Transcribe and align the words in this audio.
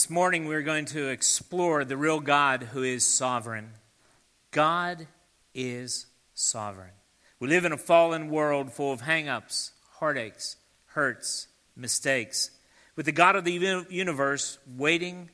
this 0.00 0.08
morning 0.08 0.46
we're 0.46 0.62
going 0.62 0.86
to 0.86 1.08
explore 1.08 1.84
the 1.84 1.94
real 1.94 2.20
God 2.20 2.62
who 2.62 2.82
is 2.82 3.06
sovereign. 3.06 3.68
God 4.50 5.06
is 5.54 6.06
sovereign. 6.32 6.94
We 7.38 7.48
live 7.48 7.66
in 7.66 7.72
a 7.72 7.76
fallen 7.76 8.30
world 8.30 8.72
full 8.72 8.94
of 8.94 9.02
hang 9.02 9.28
ups, 9.28 9.72
heartaches, 9.98 10.56
hurts, 10.86 11.48
mistakes, 11.76 12.50
with 12.96 13.04
the 13.04 13.12
God 13.12 13.36
of 13.36 13.44
the 13.44 13.84
universe 13.90 14.56
waiting 14.78 15.28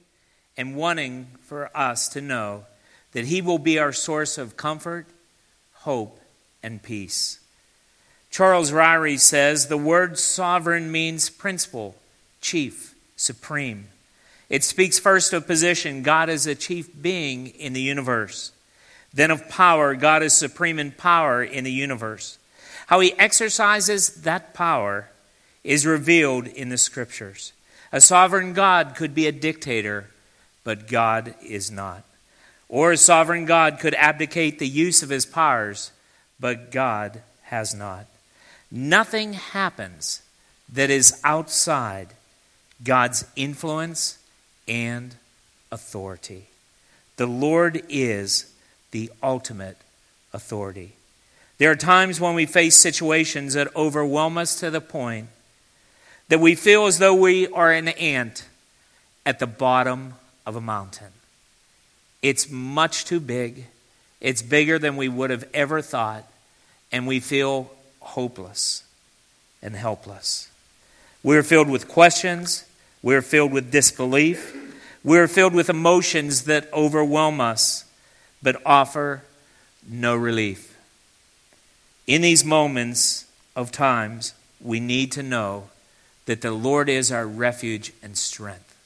and 0.56 0.74
wanting 0.74 1.28
for 1.42 1.70
us 1.72 2.08
to 2.08 2.20
know 2.20 2.64
that 3.12 3.26
He 3.26 3.40
will 3.40 3.60
be 3.60 3.78
our 3.78 3.92
source 3.92 4.36
of 4.36 4.56
comfort, 4.56 5.06
hope, 5.74 6.18
and 6.60 6.82
peace. 6.82 7.38
Charles 8.30 8.72
Ryrie 8.72 9.20
says 9.20 9.68
the 9.68 9.76
word 9.76 10.18
sovereign 10.18 10.90
means 10.90 11.30
principal, 11.30 11.94
chief, 12.40 12.96
supreme. 13.14 13.90
It 14.48 14.62
speaks 14.62 14.98
first 14.98 15.32
of 15.32 15.46
position. 15.46 16.02
God 16.02 16.28
is 16.28 16.46
a 16.46 16.54
chief 16.54 16.90
being 17.00 17.48
in 17.48 17.72
the 17.72 17.80
universe. 17.80 18.52
Then 19.12 19.30
of 19.30 19.48
power. 19.48 19.94
God 19.94 20.22
is 20.22 20.34
supreme 20.34 20.78
in 20.78 20.92
power 20.92 21.42
in 21.42 21.64
the 21.64 21.72
universe. 21.72 22.38
How 22.86 23.00
he 23.00 23.18
exercises 23.18 24.22
that 24.22 24.54
power 24.54 25.08
is 25.64 25.84
revealed 25.84 26.46
in 26.46 26.68
the 26.68 26.78
scriptures. 26.78 27.52
A 27.92 28.00
sovereign 28.00 28.52
God 28.52 28.94
could 28.94 29.14
be 29.14 29.26
a 29.26 29.32
dictator, 29.32 30.10
but 30.62 30.86
God 30.86 31.34
is 31.44 31.70
not. 31.70 32.04
Or 32.68 32.92
a 32.92 32.96
sovereign 32.96 33.46
God 33.46 33.80
could 33.80 33.94
abdicate 33.94 34.58
the 34.58 34.68
use 34.68 35.02
of 35.02 35.08
his 35.08 35.26
powers, 35.26 35.92
but 36.38 36.70
God 36.70 37.22
has 37.44 37.74
not. 37.74 38.06
Nothing 38.70 39.32
happens 39.34 40.22
that 40.72 40.90
is 40.90 41.20
outside 41.24 42.08
God's 42.82 43.24
influence 43.36 44.18
and 44.68 45.14
authority. 45.70 46.46
The 47.16 47.26
Lord 47.26 47.82
is 47.88 48.52
the 48.90 49.10
ultimate 49.23 49.78
authority. 50.32 50.92
There 51.58 51.70
are 51.70 51.76
times 51.76 52.20
when 52.20 52.34
we 52.34 52.46
face 52.46 52.76
situations 52.76 53.54
that 53.54 53.74
overwhelm 53.74 54.36
us 54.36 54.60
to 54.60 54.70
the 54.70 54.80
point 54.80 55.28
that 56.28 56.40
we 56.40 56.54
feel 56.54 56.86
as 56.86 56.98
though 56.98 57.14
we 57.14 57.46
are 57.48 57.73
an 57.73 57.88
ant 57.88 58.46
at 59.24 59.38
the 59.38 59.46
bottom 59.46 60.14
of 60.45 60.56
a 60.56 60.60
mountain. 60.60 61.12
It's 62.20 62.51
much 62.51 63.04
too 63.04 63.20
big, 63.20 63.66
it's 64.20 64.42
bigger 64.42 64.78
than 64.78 64.97
we 64.97 65.08
would 65.08 65.30
have 65.30 65.48
ever 65.54 65.80
thought, 65.80 66.25
and 66.92 67.06
we 67.06 67.20
feel 67.20 67.70
hopeless 68.00 68.84
and 69.62 69.75
helpless. 69.75 70.48
We're 71.22 71.42
filled 71.42 71.70
with 71.70 71.88
questions 71.88 72.64
we're 73.06 73.22
filled 73.22 73.53
with 73.53 73.71
disbelief. 73.71 74.53
We're 75.04 75.28
filled 75.28 75.54
with 75.54 75.71
emotions 75.71 76.47
that 76.47 76.69
overwhelm 76.72 77.41
us 77.41 77.84
but 78.42 78.60
offer 78.66 79.22
no 79.88 80.16
relief. 80.16 80.76
In 82.08 82.22
these 82.22 82.44
moments 82.44 83.25
of 83.54 83.70
times, 83.70 84.34
we 84.60 84.80
need 84.80 85.12
to 85.12 85.22
know 85.22 85.69
that 86.25 86.41
the 86.41 86.50
Lord 86.50 86.88
is 86.88 87.12
our 87.12 87.28
refuge 87.28 87.92
and 88.03 88.19
strength, 88.19 88.76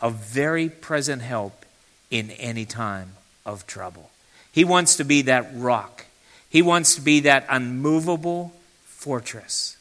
a 0.00 0.08
very 0.08 0.70
present 0.70 1.20
help 1.20 1.66
in 2.10 2.30
any 2.30 2.64
time 2.64 3.12
of 3.44 3.66
trouble. 3.66 4.08
He 4.52 4.64
wants 4.64 4.96
to 4.96 5.04
be 5.04 5.20
that 5.20 5.50
rock, 5.52 6.06
He 6.48 6.62
wants 6.62 6.94
to 6.94 7.02
be 7.02 7.20
that 7.20 7.44
unmovable 7.50 8.54
fortress. 8.86 9.76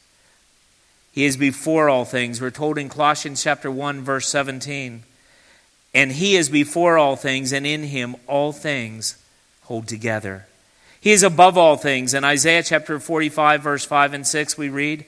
He 1.15 1.23
is 1.23 1.37
before 1.37 1.87
all 1.87 2.03
things. 2.03 2.41
We're 2.41 2.51
told 2.51 2.77
in 2.77 2.89
Colossians 2.89 3.41
chapter 3.41 3.71
1 3.71 4.01
verse 4.01 4.27
17. 4.27 5.03
And 5.93 6.11
he 6.11 6.35
is 6.35 6.49
before 6.49 6.97
all 6.97 7.15
things 7.15 7.53
and 7.53 7.65
in 7.65 7.83
him 7.83 8.17
all 8.27 8.51
things 8.51 9.17
hold 9.63 9.87
together. 9.87 10.45
He 10.99 11.13
is 11.13 11.23
above 11.23 11.57
all 11.57 11.77
things. 11.77 12.13
In 12.13 12.25
Isaiah 12.25 12.63
chapter 12.63 12.99
45 12.99 13.61
verse 13.63 13.85
5 13.85 14.13
and 14.13 14.27
6 14.27 14.57
we 14.57 14.67
read, 14.67 15.05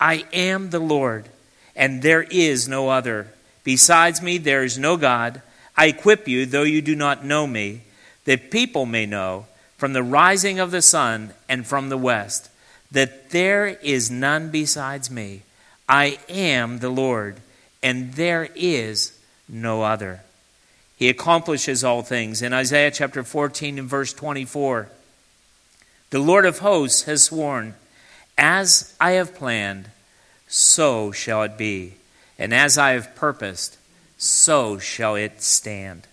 I 0.00 0.24
am 0.32 0.70
the 0.70 0.78
Lord 0.78 1.28
and 1.76 2.00
there 2.00 2.22
is 2.22 2.66
no 2.66 2.88
other. 2.88 3.26
Besides 3.62 4.22
me 4.22 4.38
there 4.38 4.64
is 4.64 4.78
no 4.78 4.96
God. 4.96 5.42
I 5.76 5.88
equip 5.88 6.26
you 6.26 6.46
though 6.46 6.62
you 6.62 6.80
do 6.80 6.96
not 6.96 7.22
know 7.22 7.46
me, 7.46 7.82
that 8.24 8.50
people 8.50 8.86
may 8.86 9.04
know 9.04 9.44
from 9.76 9.92
the 9.92 10.02
rising 10.02 10.58
of 10.58 10.70
the 10.70 10.80
sun 10.80 11.34
and 11.50 11.66
from 11.66 11.90
the 11.90 11.98
west 11.98 12.48
that 12.90 13.28
there 13.28 13.66
is 13.66 14.10
none 14.10 14.50
besides 14.50 15.10
me. 15.10 15.42
I 15.90 16.20
am 16.28 16.78
the 16.78 16.88
Lord, 16.88 17.38
and 17.82 18.12
there 18.14 18.48
is 18.54 19.18
no 19.48 19.82
other. 19.82 20.20
He 20.96 21.08
accomplishes 21.08 21.82
all 21.82 22.02
things. 22.02 22.42
In 22.42 22.52
Isaiah 22.52 22.92
chapter 22.92 23.24
14 23.24 23.76
and 23.76 23.88
verse 23.88 24.12
24, 24.12 24.88
the 26.10 26.20
Lord 26.20 26.46
of 26.46 26.60
hosts 26.60 27.02
has 27.02 27.24
sworn, 27.24 27.74
As 28.38 28.94
I 29.00 29.12
have 29.12 29.34
planned, 29.34 29.90
so 30.46 31.10
shall 31.10 31.42
it 31.42 31.58
be, 31.58 31.94
and 32.38 32.54
as 32.54 32.78
I 32.78 32.92
have 32.92 33.16
purposed, 33.16 33.76
so 34.16 34.78
shall 34.78 35.16
it 35.16 35.42
stand. 35.42 36.06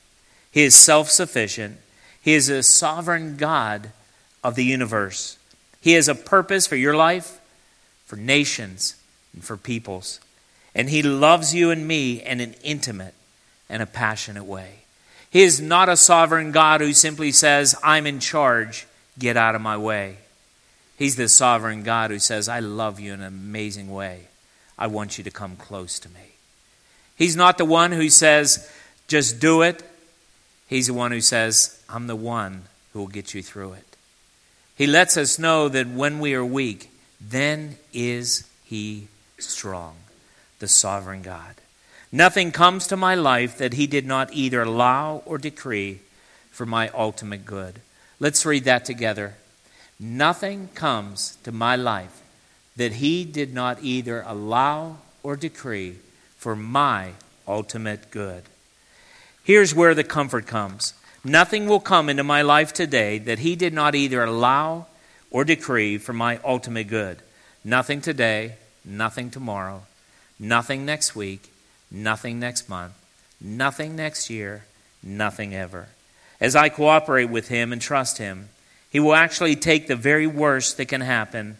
He 0.49 0.63
is 0.63 0.73
self 0.73 1.11
sufficient, 1.11 1.77
He 2.19 2.33
is 2.33 2.49
a 2.49 2.63
sovereign 2.63 3.38
God 3.38 3.91
of 4.44 4.55
the 4.55 4.65
universe. 4.65 5.38
He 5.81 5.91
has 5.94 6.07
a 6.07 6.15
purpose 6.15 6.65
for 6.65 6.75
your 6.75 6.95
life, 6.95 7.39
for 8.07 8.15
nations, 8.15 8.95
and 9.38 9.44
for 9.44 9.56
peoples. 9.56 10.20
And 10.74 10.90
He 10.90 11.03
loves 11.03 11.53
you 11.53 11.70
and 11.70 11.88
me 11.88 12.24
in 12.24 12.40
an 12.40 12.56
intimate 12.64 13.14
and 13.70 13.84
a 13.84 13.86
passionate 13.86 14.46
way. 14.46 14.80
He 15.30 15.44
is 15.44 15.62
not 15.62 15.90
a 15.90 15.96
sovereign 15.96 16.52
God 16.52 16.81
who 16.81 16.92
simply 16.92 17.31
says, 17.31 17.75
I'm 17.84 18.08
in 18.08 18.20
charge, 18.20 18.88
get 19.20 19.38
out 19.38 19.53
of 19.53 19.62
my 19.62 19.78
way. 19.78 20.18
He's 20.98 21.16
the 21.16 21.30
sovereign 21.30 21.84
God 21.84 22.09
who 22.09 22.18
says, 22.18 22.50
I 22.50 22.62
love 22.62 23.00
you 23.00 23.14
in 23.14 23.22
an 23.22 23.28
amazing 23.28 23.94
way. 23.94 24.22
I 24.75 24.88
want 24.88 25.20
you 25.20 25.24
to 25.25 25.31
come 25.31 25.56
close 25.56 26.00
to 26.00 26.09
me. 26.09 26.34
He's 27.16 27.36
not 27.36 27.59
the 27.59 27.66
one 27.66 27.92
who 27.92 28.09
says, 28.09 28.72
just 29.08 29.40
do 29.40 29.62
it. 29.62 29.84
He's 30.68 30.88
the 30.88 30.96
one 30.96 31.12
who 31.12 31.22
says, 31.22 31.80
I'm 31.88 32.08
the 32.08 32.16
one 32.16 32.64
who 32.94 33.00
will 33.00 33.08
get 33.08 33.36
you 33.36 33.44
through 33.44 33.74
it. 33.74 33.98
He 34.75 34.88
lets 34.88 35.18
us 35.18 35.38
know 35.38 35.69
that 35.69 35.88
when 35.88 36.19
we 36.19 36.34
are 36.34 36.46
weak, 36.46 36.90
then 37.22 37.78
is 37.94 38.48
He 38.64 39.08
strong, 39.40 39.96
the 40.59 40.68
sovereign 40.68 41.22
God. 41.22 41.56
Nothing 42.12 42.52
comes 42.52 42.88
to 42.88 42.98
my 42.98 43.16
life 43.16 43.58
that 43.58 43.74
he 43.74 43.88
did 43.88 44.06
not 44.06 44.34
either 44.34 44.62
allow 44.62 45.22
or 45.25 45.38
decree 45.38 46.00
for 46.52 46.66
my 46.66 46.90
ultimate 46.90 47.46
good. 47.46 47.81
Let's 48.20 48.46
read 48.46 48.64
that 48.64 48.86
together. 48.86 49.36
Nothing 50.00 50.70
comes 50.74 51.38
to 51.44 51.52
my 51.52 51.75
life 51.75 52.22
that 52.75 52.94
he 52.94 53.25
did 53.25 53.53
not 53.53 53.80
either 53.81 54.24
allow 54.25 54.98
or 55.24 55.36
decree 55.36 55.98
for 56.38 56.56
my 56.56 57.12
ultimate 57.48 58.12
good. 58.12 58.44
Here's 59.44 59.74
where 59.74 59.95
the 59.95 60.04
comfort 60.04 60.45
comes. 60.45 60.94
Nothing 61.24 61.68
will 61.68 61.80
come 61.80 62.10
into 62.10 62.24
my 62.24 62.42
life 62.42 62.74
today 62.74 63.18
that 63.19 63.40
he 63.40 63.56
did 63.56 63.74
not 63.74 63.95
either 63.95 64.24
allow 64.24 64.88
or 65.31 65.44
decree 65.44 65.98
for 65.98 66.13
my 66.13 66.40
ultimate 66.44 66.88
good. 66.88 67.19
Nothing 67.63 68.01
today, 68.01 68.56
nothing 68.88 69.30
tomorrow, 69.30 69.84
nothing 70.39 70.86
next 70.86 71.16
week, 71.16 71.51
nothing 71.92 72.39
next 72.39 72.69
month, 72.69 72.94
nothing 73.39 73.95
next 73.95 74.30
year, 74.30 74.66
nothing 75.04 75.54
ever. 75.54 75.89
As 76.39 76.56
I 76.56 76.69
cooperate 76.69 77.30
with 77.30 77.50
Him 77.50 77.74
and 77.74 77.81
trust 77.81 78.18
Him, 78.18 78.50
He 78.89 79.00
will 79.00 79.13
actually 79.13 79.56
take 79.56 79.88
the 79.88 79.95
very 79.95 80.25
worst 80.25 80.78
that 80.78 80.88
can 80.88 81.01
happen 81.01 81.57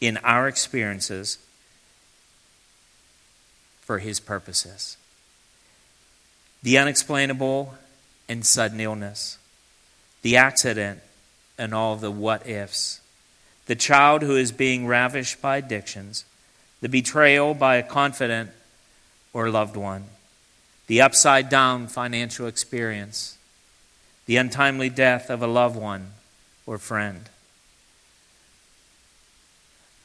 in 0.00 0.16
our 0.18 0.48
experiences 0.48 1.38
for 3.80 3.98
His 3.98 4.20
purposes. 4.20 4.96
The 6.62 6.78
unexplainable 6.78 7.74
and 8.28 8.46
sudden 8.46 8.80
illness, 8.80 9.38
the 10.22 10.36
accident 10.36 11.00
and 11.58 11.74
all 11.74 11.96
the 11.96 12.10
what 12.10 12.46
ifs 12.46 13.01
the 13.72 13.76
child 13.76 14.20
who 14.20 14.36
is 14.36 14.52
being 14.52 14.86
ravished 14.86 15.40
by 15.40 15.56
addictions, 15.56 16.26
the 16.82 16.90
betrayal 16.90 17.54
by 17.54 17.76
a 17.76 17.82
confidant 17.82 18.50
or 19.32 19.48
loved 19.48 19.78
one, 19.78 20.04
the 20.88 21.00
upside 21.00 21.48
down 21.48 21.86
financial 21.86 22.46
experience, 22.46 23.38
the 24.26 24.36
untimely 24.36 24.90
death 24.90 25.30
of 25.30 25.42
a 25.42 25.46
loved 25.46 25.74
one 25.74 26.10
or 26.66 26.76
friend. 26.76 27.30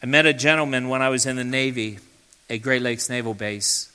I 0.01 0.05
met 0.05 0.25
a 0.25 0.33
gentleman 0.33 0.87
when 0.87 1.01
I 1.01 1.09
was 1.09 1.25
in 1.25 1.35
the 1.35 1.43
Navy 1.43 1.99
at 2.49 2.61
Great 2.61 2.81
Lakes 2.81 3.09
Naval 3.09 3.33
Base. 3.33 3.91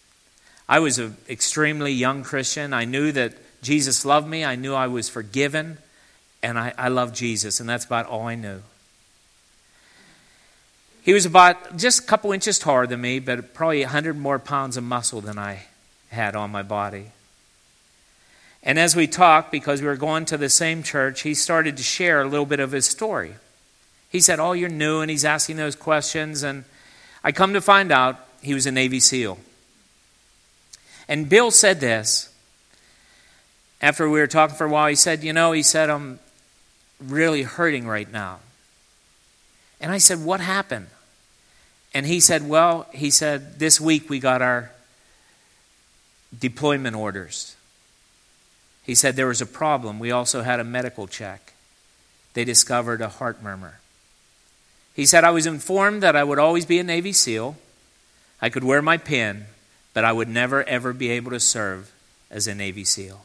I 0.69 0.81
was 0.81 0.99
an 0.99 1.17
extremely 1.31 1.93
young 1.93 2.25
Christian. 2.25 2.75
I 2.75 2.85
knew 2.85 3.11
that 3.13 3.33
Jesus 3.63 4.05
loved 4.05 4.29
me, 4.29 4.45
I 4.45 4.55
knew 4.55 4.75
I 4.75 4.89
was 4.89 5.09
forgiven, 5.09 5.79
and 6.43 6.59
I, 6.59 6.75
I 6.77 6.89
loved 6.89 7.17
Jesus, 7.17 7.59
and 7.59 7.67
that's 7.67 7.87
about 7.87 8.05
all 8.05 8.27
I 8.27 8.35
knew. 8.35 8.61
He 11.03 11.13
was 11.13 11.27
about 11.27 11.77
just 11.77 12.05
a 12.05 12.07
couple 12.07 12.33
inches 12.33 12.59
taller 12.59 12.87
than 12.87 13.01
me, 13.01 13.19
but 13.19 13.55
probably 13.55 13.81
100 13.81 14.17
more 14.17 14.39
pounds 14.39 14.77
of 14.77 14.85
muscle 14.85 15.21
than 15.21 15.37
I 15.37 15.65
had 16.11 16.37
on 16.37 16.51
my 16.51 16.63
body. 16.63 17.07
And 18.63 18.79
as 18.79 18.95
we 18.95 19.09
talked, 19.09 19.51
because 19.51 19.81
we 19.81 19.89
were 19.89 19.97
going 19.97 20.25
to 20.27 20.37
the 20.37 20.49
same 20.49 20.85
church, 20.85 21.23
he 21.23 21.35
started 21.35 21.77
to 21.77 21.83
share 21.83 22.21
a 22.21 22.29
little 22.29 22.47
bit 22.47 22.61
of 22.61 22.71
his 22.71 22.87
story. 22.87 23.35
He 24.11 24.21
said, 24.21 24.39
Oh, 24.39 24.53
you're 24.53 24.69
new, 24.69 25.01
and 25.01 25.11
he's 25.11 25.25
asking 25.25 25.57
those 25.57 25.75
questions. 25.75 26.45
And 26.45 26.65
I 27.25 27.33
come 27.33 27.55
to 27.55 27.61
find 27.61 27.91
out 27.91 28.21
he 28.41 28.55
was 28.55 28.67
a 28.67 28.71
Navy 28.71 29.01
SEAL. 29.01 29.39
And 31.09 31.29
Bill 31.29 31.51
said 31.51 31.81
this 31.81 32.33
after 33.81 34.09
we 34.09 34.21
were 34.21 34.29
talking 34.29 34.55
for 34.55 34.67
a 34.67 34.71
while. 34.71 34.87
He 34.89 34.95
said, 34.95 35.25
You 35.25 35.33
know, 35.33 35.51
he 35.51 35.65
said, 35.65 35.91
I'm 35.91 36.21
really 37.01 37.43
hurting 37.43 37.89
right 37.89 38.11
now. 38.11 38.39
And 39.83 39.91
I 39.93 39.99
said, 39.99 40.25
What 40.25 40.41
happened? 40.41 40.87
And 41.93 42.07
he 42.07 42.21
said, 42.21 42.49
Well, 42.49 42.87
he 42.93 43.11
said, 43.11 43.59
this 43.59 43.81
week 43.81 44.09
we 44.09 44.21
got 44.21 44.41
our 44.41 44.71
deployment 46.39 46.97
orders. 46.97 47.57
He 48.85 48.95
said 48.95 49.15
there 49.15 49.27
was 49.27 49.41
a 49.41 49.47
problem. 49.47 49.99
We 49.99 50.11
also 50.11 50.43
had 50.43 50.61
a 50.61 50.65
medical 50.65 51.07
check. 51.07 51.53
They 52.35 52.45
discovered 52.45 53.01
a 53.01 53.09
heart 53.09 53.43
murmur. 53.43 53.79
He 54.95 55.07
said, 55.07 55.25
I 55.25 55.31
was 55.31 55.47
informed 55.47 56.03
that 56.03 56.17
I 56.17 56.25
would 56.25 56.39
always 56.39 56.67
be 56.67 56.79
a 56.79 56.85
Navy 56.85 57.13
SEAL. 57.13 57.57
I 58.41 58.49
could 58.49 58.65
wear 58.65 58.83
my 58.83 58.97
pin, 58.97 59.47
but 59.95 60.05
I 60.05 60.13
would 60.13 60.29
never, 60.29 60.65
ever 60.65 60.93
be 60.93 61.11
able 61.11 61.31
to 61.31 61.41
serve 61.41 61.93
as 62.31 62.47
a 62.47 62.55
Navy 62.55 62.85
SEAL. 62.85 63.25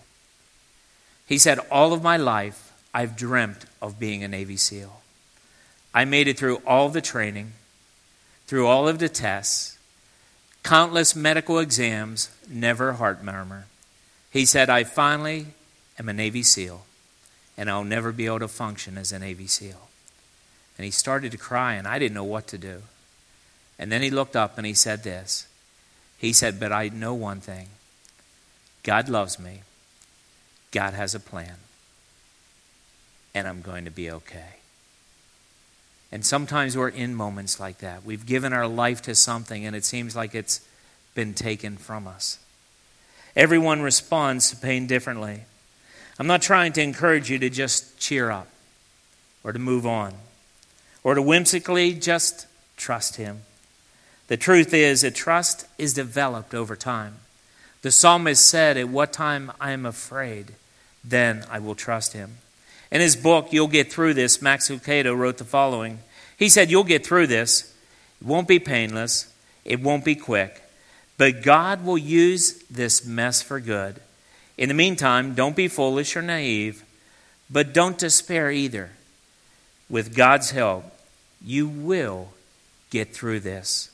He 1.26 1.38
said, 1.38 1.60
All 1.72 1.94
of 1.94 2.04
my 2.04 2.18
life, 2.18 2.74
I've 2.94 3.16
dreamt 3.16 3.66
of 3.82 4.00
being 4.00 4.24
a 4.24 4.28
Navy 4.28 4.58
SEAL. 4.58 5.02
I 5.98 6.06
made 6.06 6.28
it 6.28 6.38
through 6.38 6.58
all 6.58 6.90
the 6.90 7.02
training, 7.02 7.54
through 8.46 8.68
all 8.68 8.88
of 8.88 9.00
the 9.00 9.10
tests, 9.10 9.80
countless 10.62 11.16
medical 11.16 11.58
exams, 11.58 12.30
never 12.48 12.94
heart 12.94 13.24
murmur. 13.24 13.66
He 14.30 14.46
said, 14.46 14.70
I 14.70 14.84
finally 14.84 15.48
am 15.98 16.08
a 16.08 16.14
Navy 16.14 16.44
SEAL, 16.44 16.86
and 17.58 17.68
I'll 17.68 17.84
never 17.84 18.12
be 18.12 18.28
able 18.28 18.42
to 18.42 18.48
function 18.48 18.96
as 18.96 19.12
a 19.12 19.18
Navy 19.18 19.48
SEAL. 19.48 19.90
And 20.78 20.86
he 20.86 20.92
started 20.92 21.32
to 21.32 21.38
cry, 21.40 21.74
and 21.74 21.88
I 21.88 21.98
didn't 21.98 22.14
know 22.14 22.24
what 22.24 22.46
to 22.50 22.60
do. 22.60 22.84
And 23.80 23.92
then 23.92 24.04
he 24.04 24.12
looked 24.12 24.36
up 24.36 24.60
and 24.60 24.68
he 24.68 24.76
said 24.76 25.04
this. 25.04 25.48
He 26.20 26.32
said, 26.32 26.60
But 26.60 26.72
I 26.72 26.90
know 26.90 27.16
one 27.16 27.40
thing 27.40 27.70
God 28.84 29.10
loves 29.10 29.40
me, 29.40 29.62
God 30.72 30.94
has 30.94 31.16
a 31.16 31.20
plan, 31.20 31.56
and 33.34 33.48
I'm 33.48 33.64
going 33.64 33.86
to 33.86 33.92
be 33.92 34.12
okay. 34.12 34.57
And 36.12 36.26
sometimes 36.26 36.78
we're 36.78 36.90
in 36.90 37.16
moments 37.16 37.60
like 37.60 37.80
that. 37.80 38.06
We've 38.06 38.26
given 38.26 38.54
our 38.54 38.68
life 38.68 39.02
to 39.04 39.16
something, 39.16 39.66
and 39.66 39.76
it 39.76 39.84
seems 39.84 40.16
like 40.16 40.34
it's 40.34 40.62
been 41.16 41.34
taken 41.34 41.78
from 41.78 42.08
us. 42.08 42.40
Everyone 43.36 43.82
responds 43.82 44.50
to 44.50 44.56
pain 44.56 44.88
differently. 44.88 45.42
I'm 46.18 46.28
not 46.28 46.42
trying 46.42 46.74
to 46.74 46.82
encourage 46.82 47.30
you 47.30 47.38
to 47.40 47.50
just 47.50 48.00
cheer 48.00 48.32
up 48.32 48.48
or 49.44 49.54
to 49.54 49.60
move 49.60 49.86
on 49.86 50.14
or 51.04 51.14
to 51.14 51.22
whimsically 51.22 51.94
just 51.94 52.48
trust 52.76 53.18
Him. 53.18 53.42
The 54.28 54.38
truth 54.38 54.74
is 54.74 55.02
that 55.02 55.16
trust 55.16 55.66
is 55.78 55.94
developed 55.94 56.54
over 56.54 56.76
time. 56.76 57.18
The 57.82 57.92
psalmist 57.92 58.46
said, 58.46 58.76
At 58.76 58.90
what 58.90 59.14
time 59.14 59.52
I 59.62 59.72
am 59.72 59.86
afraid, 59.86 60.54
then 61.04 61.46
I 61.50 61.60
will 61.60 61.76
trust 61.76 62.14
Him. 62.14 62.38
In 62.92 63.02
his 63.02 63.16
book, 63.16 63.52
You'll 63.52 63.68
Get 63.68 63.92
Through 63.92 64.14
This, 64.14 64.42
Max 64.42 64.70
Lucado 64.70 65.18
wrote 65.18 65.38
the 65.38 65.44
following 65.44 66.00
He 66.38 66.50
said, 66.50 66.72
You'll 66.72 66.84
get 66.84 67.06
through 67.06 67.28
this. 67.28 67.74
It 68.22 68.28
won't 68.28 68.48
be 68.48 68.60
painless, 68.60 69.32
it 69.66 69.82
won't 69.82 70.06
be 70.06 70.16
quick. 70.16 70.62
But 71.18 71.42
God 71.42 71.84
will 71.84 71.98
use 71.98 72.64
this 72.64 73.06
mess 73.06 73.42
for 73.42 73.60
good. 73.60 74.00
In 74.58 74.70
the 74.70 74.76
meantime, 74.76 75.34
don't 75.34 75.56
be 75.56 75.68
foolish 75.68 76.16
or 76.16 76.22
naive, 76.22 76.84
but 77.50 77.74
don't 77.74 77.98
despair 77.98 78.52
either. 78.52 78.92
With 79.90 80.16
God's 80.16 80.52
help, 80.52 80.86
you 81.44 81.68
will 81.68 82.30
get 82.90 83.14
through 83.14 83.40
this. 83.42 83.90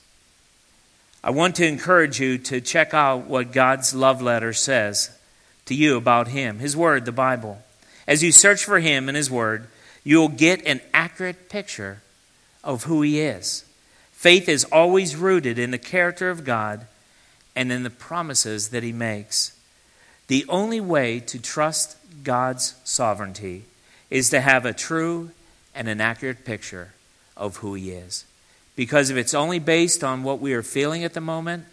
I 1.24 1.31
want 1.31 1.56
to 1.56 1.68
encourage 1.68 2.19
you 2.19 2.38
to 2.39 2.60
check 2.60 2.94
out 2.94 3.28
what 3.28 3.54
God's 3.54 3.94
love 3.94 4.22
letter 4.22 4.51
says 4.51 5.18
to 5.66 5.75
you 5.75 5.96
about 5.96 6.28
Him, 6.30 6.60
His 6.60 6.75
Word, 6.75 7.06
the 7.06 7.12
Bible. 7.12 7.62
As 8.08 8.24
you 8.24 8.32
search 8.32 8.66
for 8.66 8.80
Him 8.80 9.10
in 9.10 9.16
His 9.16 9.32
Word, 9.32 9.68
you'll 10.04 10.30
get 10.30 10.66
an 10.66 10.82
accurate 10.94 11.50
picture 11.50 12.02
of 12.64 12.84
who 12.84 13.02
He 13.02 13.22
is. 13.22 13.66
Faith 14.12 14.48
is 14.48 14.66
always 14.66 15.16
rooted 15.16 15.58
in 15.60 15.72
the 15.72 15.78
character 15.78 16.30
of 16.30 16.44
God 16.44 16.88
and 17.56 17.72
in 17.72 17.84
the 17.84 17.90
promises 17.90 18.70
that 18.70 18.84
He 18.84 18.92
makes. 18.92 19.58
The 20.28 20.46
only 20.50 20.80
way 20.80 21.20
to 21.22 21.40
trust 21.40 21.98
God's 22.24 22.76
sovereignty 22.84 23.64
is 24.10 24.30
to 24.30 24.42
have 24.42 24.66
a 24.66 24.74
true 24.74 25.32
and 25.76 25.88
an 25.88 26.02
accurate 26.02 26.46
picture 26.46 26.94
of 27.36 27.58
who 27.58 27.74
He 27.74 27.92
is. 27.92 28.26
Because 28.76 29.10
if 29.10 29.18
it's 29.18 29.34
only 29.34 29.60
based 29.60 30.04
on 30.04 30.24
what 30.24 30.40
we 30.40 30.54
are 30.54 30.64
feeling 30.64 31.04
at 31.04 31.14
the 31.14 31.22
moment 31.22 31.66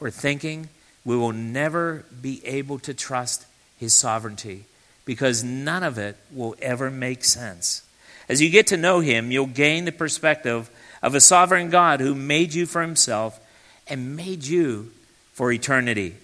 or 0.00 0.10
thinking, 0.10 0.68
we 1.04 1.16
will 1.16 1.32
never 1.32 2.04
be 2.20 2.44
able 2.46 2.78
to 2.80 2.94
trust 2.94 3.46
His 3.76 3.92
sovereignty 3.92 4.64
because 5.08 5.42
none 5.42 5.82
of 5.82 5.96
it 5.96 6.18
will 6.30 6.54
ever 6.60 6.90
make 6.90 7.24
sense. 7.24 7.82
As 8.28 8.42
you 8.42 8.50
get 8.50 8.66
to 8.66 8.76
know 8.76 9.00
Him, 9.00 9.30
you'll 9.30 9.46
gain 9.46 9.86
the 9.86 9.90
perspective 9.90 10.68
of 11.02 11.14
a 11.14 11.20
sovereign 11.22 11.70
God 11.70 12.00
who 12.00 12.14
made 12.14 12.52
you 12.52 12.66
for 12.66 12.82
Himself 12.82 13.40
and 13.86 14.16
made 14.16 14.44
you 14.44 14.90
for 15.32 15.50
eternity, 15.50 16.16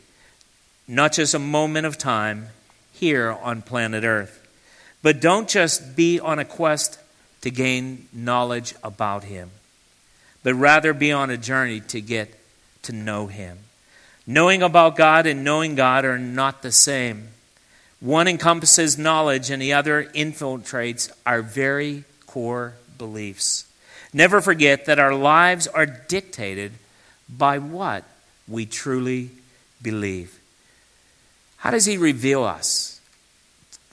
not 0.87 1.14
just 1.14 1.33
a 1.33 1.38
moment 1.38 1.87
of 1.87 1.97
time 1.97 2.49
here 2.93 3.33
on 3.33 3.62
planet 3.62 4.05
Earth. 4.05 4.47
But 5.00 5.19
don't 5.19 5.49
just 5.49 5.97
be 5.97 6.21
on 6.21 6.38
a 6.38 6.45
quest 6.45 6.99
to 7.41 7.50
gain 7.50 8.07
knowledge 8.12 8.75
about 8.85 9.25
Him, 9.25 9.50
but 10.43 10.53
rather 10.53 10.93
be 10.93 11.11
on 11.11 11.31
a 11.31 11.38
journey 11.38 11.81
to 11.81 12.03
get 12.03 12.38
to 12.83 12.93
know 12.93 13.29
Him. 13.29 13.61
Knowing 14.26 14.62
about 14.62 14.95
God 14.95 15.26
and 15.26 15.43
knowing 15.43 15.75
God 15.75 16.05
are 16.05 16.19
not 16.19 16.61
the 16.61 16.71
same. 16.71 17.29
One 18.04 18.28
encompasses 18.28 18.99
knowledge, 18.99 19.49
and 19.49 19.62
the 19.62 19.73
other 19.73 20.04
infiltrates 20.04 21.11
our 21.25 21.40
very 21.40 22.04
core 22.26 22.75
beliefs. 22.99 23.64
Never 24.12 24.42
forget 24.42 24.84
that 24.84 24.99
our 24.99 25.14
lives 25.14 25.66
are 25.66 25.87
dictated 25.87 26.73
by 27.30 27.56
what 27.56 28.04
we 28.46 28.66
truly 28.66 29.30
believe. 29.80 30.38
How 31.56 31.70
does 31.70 31.87
he 31.87 31.96
reveal 31.96 32.44
us? 32.44 33.00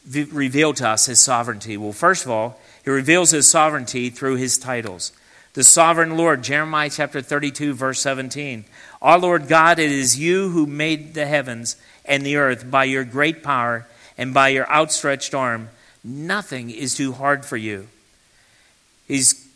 reveal 0.05 0.73
to 0.73 0.89
us 0.89 1.05
his 1.05 1.19
sovereignty? 1.19 1.77
Well, 1.77 1.93
first 1.93 2.25
of 2.25 2.31
all, 2.31 2.59
he 2.83 2.91
reveals 2.91 3.31
his 3.31 3.49
sovereignty 3.49 4.09
through 4.09 4.35
his 4.35 4.57
titles. 4.57 5.13
The 5.53 5.63
sovereign 5.63 6.17
Lord, 6.17 6.43
Jeremiah 6.43 6.89
chapter 6.89 7.21
32, 7.21 7.75
verse 7.75 8.01
17. 8.01 8.65
Our 9.01 9.19
Lord 9.19 9.47
God, 9.47 9.79
it 9.79 9.89
is 9.89 10.19
you 10.19 10.49
who 10.49 10.65
made 10.65 11.13
the 11.13 11.27
heavens 11.27 11.77
and 12.03 12.25
the 12.25 12.35
earth 12.35 12.69
by 12.69 12.83
your 12.83 13.05
great 13.05 13.41
power 13.41 13.87
and 14.21 14.35
by 14.35 14.49
your 14.49 14.69
outstretched 14.71 15.33
arm. 15.33 15.67
Nothing 16.03 16.69
is 16.69 16.93
too 16.93 17.11
hard 17.11 17.43
for 17.43 17.57
you. 17.57 17.87
He's 19.07 19.47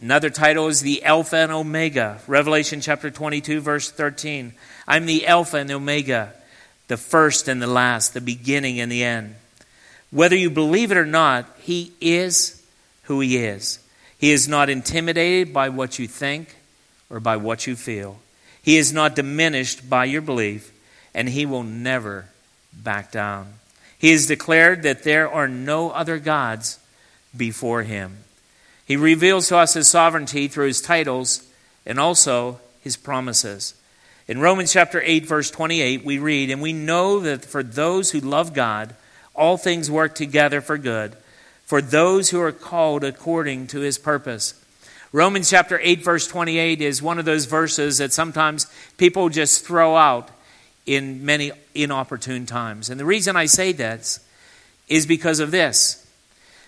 Another 0.00 0.30
title 0.30 0.68
is 0.68 0.80
the 0.80 1.04
Alpha 1.04 1.36
and 1.36 1.50
Omega. 1.52 2.20
Revelation 2.28 2.80
chapter 2.80 3.10
22, 3.10 3.60
verse 3.60 3.90
13. 3.90 4.52
I'm 4.86 5.06
the 5.06 5.26
Alpha 5.26 5.58
and 5.58 5.70
the 5.70 5.74
Omega, 5.74 6.32
the 6.88 6.96
first 6.96 7.46
and 7.46 7.60
the 7.62 7.68
last, 7.68 8.14
the 8.14 8.20
beginning 8.20 8.80
and 8.80 8.90
the 8.90 9.04
end. 9.04 9.34
Whether 10.10 10.34
you 10.34 10.50
believe 10.50 10.90
it 10.90 10.98
or 10.98 11.06
not, 11.06 11.48
He 11.60 11.92
is 12.00 12.64
who 13.04 13.20
He 13.20 13.38
is. 13.38 13.80
He 14.18 14.32
is 14.32 14.48
not 14.48 14.70
intimidated 14.70 15.52
by 15.52 15.68
what 15.68 16.00
you 16.00 16.08
think 16.08 16.56
or 17.10 17.18
by 17.18 17.36
what 17.36 17.66
you 17.68 17.76
feel. 17.76 18.18
He 18.60 18.76
is 18.76 18.92
not 18.92 19.16
diminished 19.16 19.88
by 19.88 20.04
your 20.04 20.22
belief, 20.22 20.72
and 21.12 21.28
He 21.28 21.44
will 21.44 21.64
never 21.64 22.26
back 22.72 23.12
down. 23.12 23.54
He 24.02 24.10
has 24.10 24.26
declared 24.26 24.82
that 24.82 25.04
there 25.04 25.30
are 25.30 25.46
no 25.46 25.90
other 25.90 26.18
gods 26.18 26.80
before 27.36 27.84
Him. 27.84 28.18
He 28.84 28.96
reveals 28.96 29.46
to 29.48 29.58
us 29.58 29.74
his 29.74 29.86
sovereignty 29.86 30.48
through 30.48 30.66
his 30.66 30.82
titles 30.82 31.44
and 31.86 32.00
also 32.00 32.58
his 32.80 32.96
promises. 32.96 33.74
In 34.26 34.40
Romans 34.40 34.72
chapter 34.72 35.00
8 35.04 35.24
verse 35.24 35.52
28 35.52 36.04
we 36.04 36.18
read, 36.18 36.50
"And 36.50 36.60
we 36.60 36.72
know 36.72 37.20
that 37.20 37.44
for 37.44 37.62
those 37.62 38.10
who 38.10 38.18
love 38.18 38.52
God, 38.52 38.96
all 39.34 39.56
things 39.56 39.88
work 39.88 40.16
together 40.16 40.60
for 40.60 40.76
good, 40.76 41.16
for 41.64 41.80
those 41.80 42.30
who 42.30 42.40
are 42.40 42.50
called 42.50 43.04
according 43.04 43.68
to 43.68 43.80
his 43.80 43.98
purpose." 43.98 44.54
Romans 45.12 45.48
chapter 45.48 45.78
8 45.80 46.02
verse 46.02 46.26
28 46.26 46.80
is 46.80 47.00
one 47.00 47.20
of 47.20 47.24
those 47.24 47.44
verses 47.44 47.98
that 47.98 48.12
sometimes 48.12 48.66
people 48.98 49.28
just 49.28 49.64
throw 49.64 49.96
out 49.96 50.28
in 50.86 51.24
many 51.24 51.52
inopportune 51.74 52.46
times. 52.46 52.90
And 52.90 52.98
the 52.98 53.04
reason 53.04 53.36
I 53.36 53.46
say 53.46 53.72
this 53.72 54.20
is 54.88 55.06
because 55.06 55.40
of 55.40 55.50
this. 55.50 56.06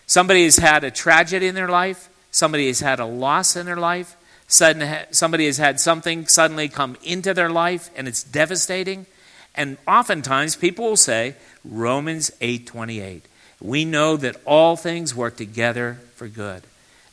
Somebody 0.06 0.44
has 0.44 0.56
had 0.56 0.84
a 0.84 0.90
tragedy 0.90 1.46
in 1.46 1.54
their 1.54 1.68
life, 1.68 2.08
somebody 2.30 2.66
has 2.68 2.80
had 2.80 3.00
a 3.00 3.06
loss 3.06 3.56
in 3.56 3.66
their 3.66 3.76
life, 3.76 4.16
somebody 4.46 5.46
has 5.46 5.56
had 5.56 5.80
something 5.80 6.26
suddenly 6.26 6.68
come 6.68 6.96
into 7.02 7.34
their 7.34 7.50
life 7.50 7.90
and 7.96 8.06
it's 8.06 8.22
devastating, 8.22 9.06
And 9.54 9.78
oftentimes 9.86 10.56
people 10.56 10.86
will 10.86 10.96
say 10.96 11.34
Romans 11.64 12.32
8:28. 12.40 13.22
We 13.60 13.84
know 13.84 14.16
that 14.16 14.36
all 14.44 14.76
things 14.76 15.14
work 15.14 15.36
together 15.36 16.00
for 16.16 16.28
good. 16.28 16.64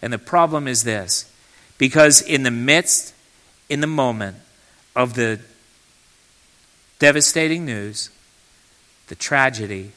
And 0.02 0.12
the 0.12 0.18
problem 0.18 0.68
is 0.68 0.84
this 0.84 1.26
because 1.78 2.22
in 2.22 2.44
the 2.44 2.52
midst, 2.52 3.14
in 3.70 3.82
the 3.82 3.88
moment 3.88 4.38
of 4.96 5.14
the 5.14 5.40
devastating 7.02 7.66
news, 7.66 8.12
the 9.08 9.16
tragedy, 9.16 9.92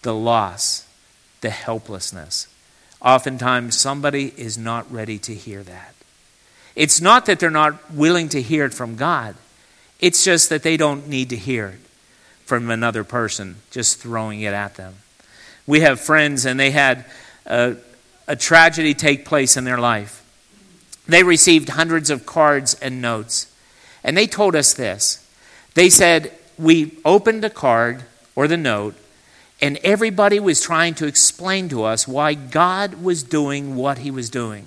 the 0.00 0.14
loss, 0.14 0.88
the 1.42 1.50
helplessness, 1.50 2.48
oftentimes 3.02 3.78
somebody 3.78 4.32
is 4.38 4.56
not 4.56 4.90
ready 4.90 5.18
to 5.18 5.34
hear 5.34 5.62
that. 5.62 5.94
It's 6.74 6.98
not 6.98 7.26
that 7.26 7.40
they're 7.40 7.50
not 7.50 7.92
willing 7.92 8.30
to 8.30 8.40
hear 8.40 8.64
it 8.64 8.72
from 8.72 8.96
God, 8.96 9.36
it's 10.00 10.24
just 10.24 10.48
that 10.48 10.62
they 10.62 10.78
don't 10.78 11.08
need 11.08 11.28
to 11.28 11.36
hear 11.36 11.66
it 11.68 11.80
from 12.46 12.70
another 12.70 13.04
person 13.04 13.56
just 13.70 14.00
throwing 14.00 14.40
it 14.40 14.54
at 14.54 14.76
them. 14.76 14.94
We 15.66 15.80
have 15.80 16.00
friends, 16.00 16.46
and 16.46 16.58
they 16.58 16.70
had 16.70 17.04
a, 17.44 17.76
a 18.26 18.34
tragedy 18.34 18.94
take 18.94 19.26
place 19.26 19.58
in 19.58 19.64
their 19.64 19.78
life. 19.78 20.24
They 21.06 21.22
received 21.22 21.68
hundreds 21.68 22.08
of 22.08 22.24
cards 22.24 22.72
and 22.72 23.02
notes, 23.02 23.52
and 24.02 24.16
they 24.16 24.26
told 24.26 24.56
us 24.56 24.72
this. 24.72 25.20
They 25.74 25.90
said, 25.90 26.32
We 26.58 26.96
opened 27.04 27.44
a 27.44 27.50
card 27.50 28.04
or 28.34 28.48
the 28.48 28.56
note, 28.56 28.94
and 29.60 29.78
everybody 29.78 30.40
was 30.40 30.60
trying 30.60 30.94
to 30.94 31.06
explain 31.06 31.68
to 31.68 31.84
us 31.84 32.08
why 32.08 32.34
God 32.34 33.02
was 33.02 33.22
doing 33.22 33.76
what 33.76 33.98
he 33.98 34.10
was 34.10 34.30
doing. 34.30 34.66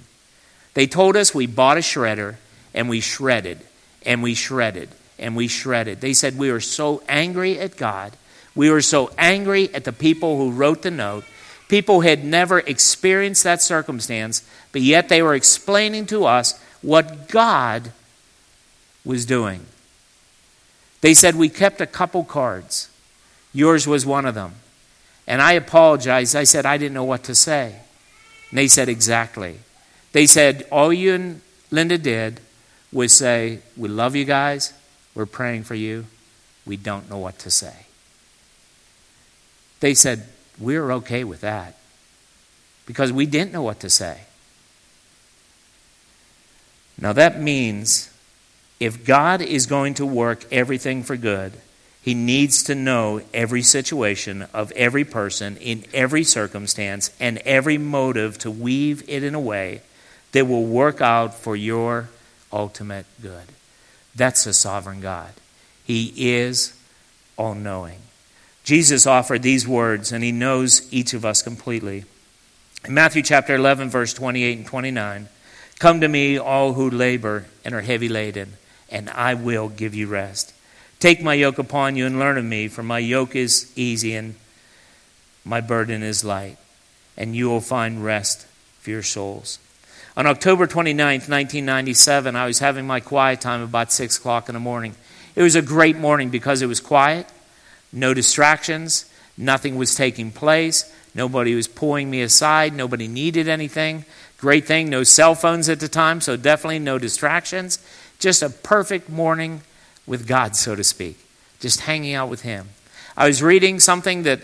They 0.73 0.87
told 0.87 1.15
us 1.15 1.33
we 1.33 1.47
bought 1.47 1.77
a 1.77 1.81
shredder, 1.81 2.35
and 2.73 2.87
we 2.87 2.99
shredded, 2.99 3.59
and 4.05 4.21
we 4.21 4.33
shredded, 4.33 4.89
and 5.17 5.35
we 5.35 5.47
shredded. 5.47 6.01
They 6.01 6.13
said 6.13 6.37
we 6.37 6.51
were 6.51 6.61
so 6.61 7.01
angry 7.07 7.59
at 7.59 7.77
God. 7.77 8.13
We 8.53 8.69
were 8.69 8.81
so 8.81 9.11
angry 9.17 9.73
at 9.73 9.85
the 9.85 9.93
people 9.93 10.37
who 10.37 10.51
wrote 10.51 10.81
the 10.81 10.91
note. 10.91 11.23
People 11.67 12.01
had 12.01 12.23
never 12.23 12.59
experienced 12.59 13.43
that 13.43 13.61
circumstance, 13.61 14.47
but 14.71 14.81
yet 14.81 15.09
they 15.09 15.21
were 15.21 15.35
explaining 15.35 16.05
to 16.07 16.25
us 16.25 16.59
what 16.81 17.27
God 17.27 17.91
was 19.03 19.25
doing. 19.25 19.65
They 21.01 21.13
said 21.13 21.35
we 21.35 21.49
kept 21.49 21.81
a 21.81 21.87
couple 21.87 22.23
cards. 22.23 22.89
Yours 23.53 23.87
was 23.87 24.05
one 24.05 24.25
of 24.25 24.35
them. 24.35 24.55
And 25.27 25.41
I 25.41 25.53
apologized. 25.53 26.35
I 26.35 26.45
said 26.45 26.65
I 26.65 26.77
didn't 26.77 26.93
know 26.93 27.03
what 27.03 27.23
to 27.25 27.35
say. 27.35 27.75
And 28.49 28.57
they 28.57 28.67
said 28.67 28.89
exactly. 28.89 29.59
They 30.13 30.25
said 30.25 30.65
all 30.71 30.93
you 30.93 31.13
and 31.13 31.41
Linda 31.69 31.97
did 31.97 32.39
was 32.91 33.13
say, 33.13 33.59
We 33.75 33.89
love 33.89 34.15
you 34.15 34.25
guys. 34.25 34.73
We're 35.13 35.25
praying 35.25 35.63
for 35.63 35.75
you. 35.75 36.05
We 36.65 36.77
don't 36.77 37.09
know 37.09 37.17
what 37.17 37.39
to 37.39 37.51
say. 37.51 37.85
They 39.79 39.93
said, 39.93 40.27
We're 40.59 40.91
okay 40.93 41.23
with 41.23 41.41
that 41.41 41.75
because 42.85 43.11
we 43.11 43.25
didn't 43.25 43.51
know 43.51 43.61
what 43.61 43.79
to 43.81 43.89
say. 43.89 44.21
Now 46.99 47.13
that 47.13 47.39
means 47.39 48.09
if 48.79 49.05
God 49.05 49.41
is 49.41 49.65
going 49.65 49.95
to 49.95 50.05
work 50.05 50.45
everything 50.51 51.03
for 51.03 51.17
good, 51.17 51.53
he 52.01 52.13
needs 52.13 52.63
to 52.63 52.75
know 52.75 53.21
every 53.33 53.61
situation 53.61 54.47
of 54.53 54.71
every 54.73 55.03
person 55.03 55.57
in 55.57 55.83
every 55.93 56.23
circumstance 56.23 57.11
and 57.19 57.37
every 57.39 57.77
motive 57.77 58.37
to 58.39 58.51
weave 58.51 59.03
it 59.09 59.23
in 59.23 59.35
a 59.35 59.39
way 59.39 59.81
that 60.31 60.45
will 60.45 60.65
work 60.65 61.01
out 61.01 61.33
for 61.35 61.55
your 61.55 62.09
ultimate 62.53 63.05
good. 63.21 63.43
That's 64.15 64.45
a 64.45 64.53
sovereign 64.53 65.01
God. 65.01 65.31
He 65.83 66.13
is 66.15 66.79
all 67.37 67.55
knowing. 67.55 67.99
Jesus 68.63 69.07
offered 69.07 69.43
these 69.43 69.67
words, 69.67 70.11
and 70.11 70.23
he 70.23 70.31
knows 70.31 70.91
each 70.91 71.13
of 71.13 71.23
us 71.23 71.41
completely. 71.41 72.03
In 72.85 72.93
Matthew 72.93 73.21
chapter 73.21 73.55
11, 73.55 73.89
verse 73.89 74.13
28 74.13 74.57
and 74.57 74.67
29, 74.67 75.29
Come 75.79 76.01
to 76.01 76.07
me, 76.07 76.37
all 76.37 76.73
who 76.73 76.89
labor 76.89 77.45
and 77.63 77.75
are 77.75 77.81
heavy 77.81 78.09
laden, 78.09 78.53
and 78.89 79.09
I 79.09 79.33
will 79.33 79.69
give 79.69 79.95
you 79.95 80.07
rest. 80.07 80.53
Take 80.99 81.21
my 81.21 81.33
yoke 81.33 81.59
upon 81.59 81.95
you 81.95 82.05
and 82.05 82.19
learn 82.19 82.37
of 82.37 82.45
me, 82.45 82.67
for 82.67 82.83
my 82.83 82.99
yoke 82.99 83.35
is 83.35 83.71
easy 83.75 84.15
and 84.15 84.35
my 85.45 85.61
burden 85.61 86.03
is 86.03 86.23
light, 86.23 86.57
and 87.15 87.35
you 87.35 87.49
will 87.49 87.61
find 87.61 88.03
rest 88.03 88.47
for 88.79 88.89
your 88.89 89.03
souls. 89.03 89.59
On 90.17 90.25
October 90.25 90.65
29th, 90.65 91.29
1997, 91.29 92.35
I 92.35 92.47
was 92.47 92.59
having 92.59 92.87
my 92.87 92.99
quiet 92.99 93.39
time 93.39 93.61
about 93.61 93.91
6 93.91 94.17
o'clock 94.17 94.49
in 94.49 94.53
the 94.53 94.59
morning. 94.59 94.95
It 95.35 95.43
was 95.43 95.55
a 95.55 95.61
great 95.61 95.95
morning 95.95 96.31
because 96.31 96.63
it 96.63 96.67
was 96.67 96.81
quiet, 96.81 97.27
no 97.93 98.15
distractions, 98.15 99.05
nothing 99.37 99.75
was 99.75 99.93
taking 99.93 100.31
place, 100.31 100.91
nobody 101.13 101.53
was 101.53 101.67
pulling 101.67 102.09
me 102.09 102.23
aside, 102.23 102.73
nobody 102.73 103.07
needed 103.07 103.47
anything. 103.47 104.05
Great 104.39 104.65
thing, 104.65 104.89
no 104.89 105.03
cell 105.03 105.35
phones 105.35 105.69
at 105.69 105.79
the 105.79 105.87
time, 105.87 106.21
so 106.21 106.35
definitely 106.35 106.79
no 106.79 106.97
distractions. 106.97 107.77
Just 108.19 108.41
a 108.41 108.49
perfect 108.49 109.09
morning 109.09 109.61
with 110.05 110.27
God, 110.27 110.55
so 110.55 110.75
to 110.75 110.83
speak, 110.83 111.17
just 111.59 111.81
hanging 111.81 112.13
out 112.13 112.29
with 112.29 112.41
Him. 112.41 112.69
I 113.15 113.27
was 113.27 113.43
reading 113.43 113.79
something 113.79 114.23
that 114.23 114.41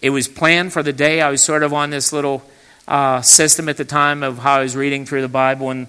it 0.00 0.10
was 0.10 0.28
planned 0.28 0.72
for 0.72 0.82
the 0.82 0.92
day. 0.92 1.20
I 1.20 1.30
was 1.30 1.42
sort 1.42 1.62
of 1.62 1.72
on 1.72 1.90
this 1.90 2.12
little 2.12 2.42
uh, 2.86 3.22
system 3.22 3.68
at 3.68 3.76
the 3.76 3.84
time 3.84 4.22
of 4.22 4.38
how 4.38 4.54
I 4.54 4.62
was 4.62 4.76
reading 4.76 5.06
through 5.06 5.22
the 5.22 5.28
Bible, 5.28 5.70
and 5.70 5.88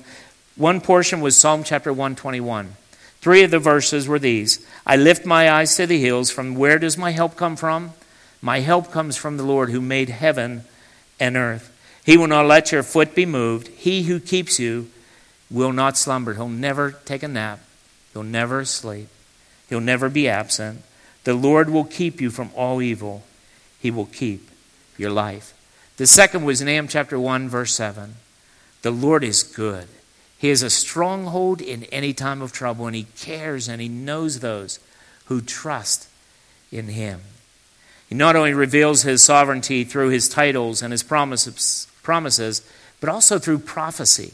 one 0.55 0.79
portion 0.79 1.22
was 1.22 1.38
Psalm 1.38 1.63
chapter 1.63 1.91
121. 1.91 2.75
Three 3.19 3.43
of 3.43 3.51
the 3.51 3.60
verses 3.60 4.07
were 4.07 4.19
these 4.19 4.65
I 4.86 4.95
lift 4.95 5.25
my 5.25 5.50
eyes 5.51 5.75
to 5.77 5.88
the 5.88 6.00
hills. 6.00 6.31
From 6.31 6.55
where 6.55 6.79
does 6.79 6.98
my 6.98 7.12
help 7.12 7.36
come 7.36 7.55
from? 7.55 7.93
My 8.41 8.60
help 8.60 8.91
comes 8.91 9.17
from 9.17 9.38
the 9.38 9.43
Lord 9.43 9.69
who 9.69 9.81
made 9.81 10.10
heaven 10.10 10.63
and 11.19 11.36
earth. 11.36 11.72
He 12.05 12.17
will 12.17 12.27
not 12.27 12.45
let 12.45 12.72
your 12.72 12.84
foot 12.84 13.15
be 13.15 13.25
moved. 13.25 13.67
He 13.69 14.03
who 14.03 14.19
keeps 14.19 14.60
you 14.60 14.91
will 15.55 15.71
not 15.71 15.97
slumber. 15.97 16.33
He'll 16.33 16.50
never 16.50 16.91
take 16.91 17.24
a 17.24 17.29
nap. 17.29 17.62
He'll 18.12 18.24
never 18.24 18.65
sleep. 18.65 19.07
He'll 19.69 19.79
never 19.79 20.09
be 20.09 20.27
absent. 20.27 20.81
The 21.24 21.33
Lord 21.33 21.69
will 21.69 21.85
keep 21.85 22.19
you 22.19 22.29
from 22.29 22.51
all 22.55 22.81
evil. 22.81 23.24
He 23.79 23.89
will 23.89 24.05
keep 24.05 24.50
your 24.97 25.12
life. 25.12 25.53
The 25.95 26.07
second 26.07 26.43
was 26.43 26.62
Nahum 26.62 26.89
chapter 26.89 27.17
1, 27.17 27.47
verse 27.47 27.74
7. 27.74 28.15
The 28.81 28.91
Lord 28.91 29.24
is 29.24 29.43
good. 29.43 29.88
He 30.38 30.50
is 30.50 30.62
a 30.62 30.69
stronghold 30.69 31.62
in 31.62 31.85
any 31.85 32.13
time 32.13 32.41
of 32.41 32.51
trouble, 32.51 32.85
and 32.85 32.95
He 32.95 33.07
cares 33.17 33.69
and 33.69 33.81
He 33.81 33.88
knows 33.88 34.41
those 34.41 34.79
who 35.27 35.39
trust 35.39 36.09
in 36.69 36.89
Him. 36.89 37.21
He 38.09 38.15
not 38.15 38.35
only 38.35 38.53
reveals 38.53 39.03
His 39.03 39.24
sovereignty 39.24 39.85
through 39.85 40.09
His 40.09 40.27
titles 40.27 40.81
and 40.81 40.91
His 40.91 41.01
promises, 41.01 41.88
promises 42.03 42.62
but 43.00 43.07
also 43.07 43.39
through 43.39 43.59
prophecy. 43.59 44.33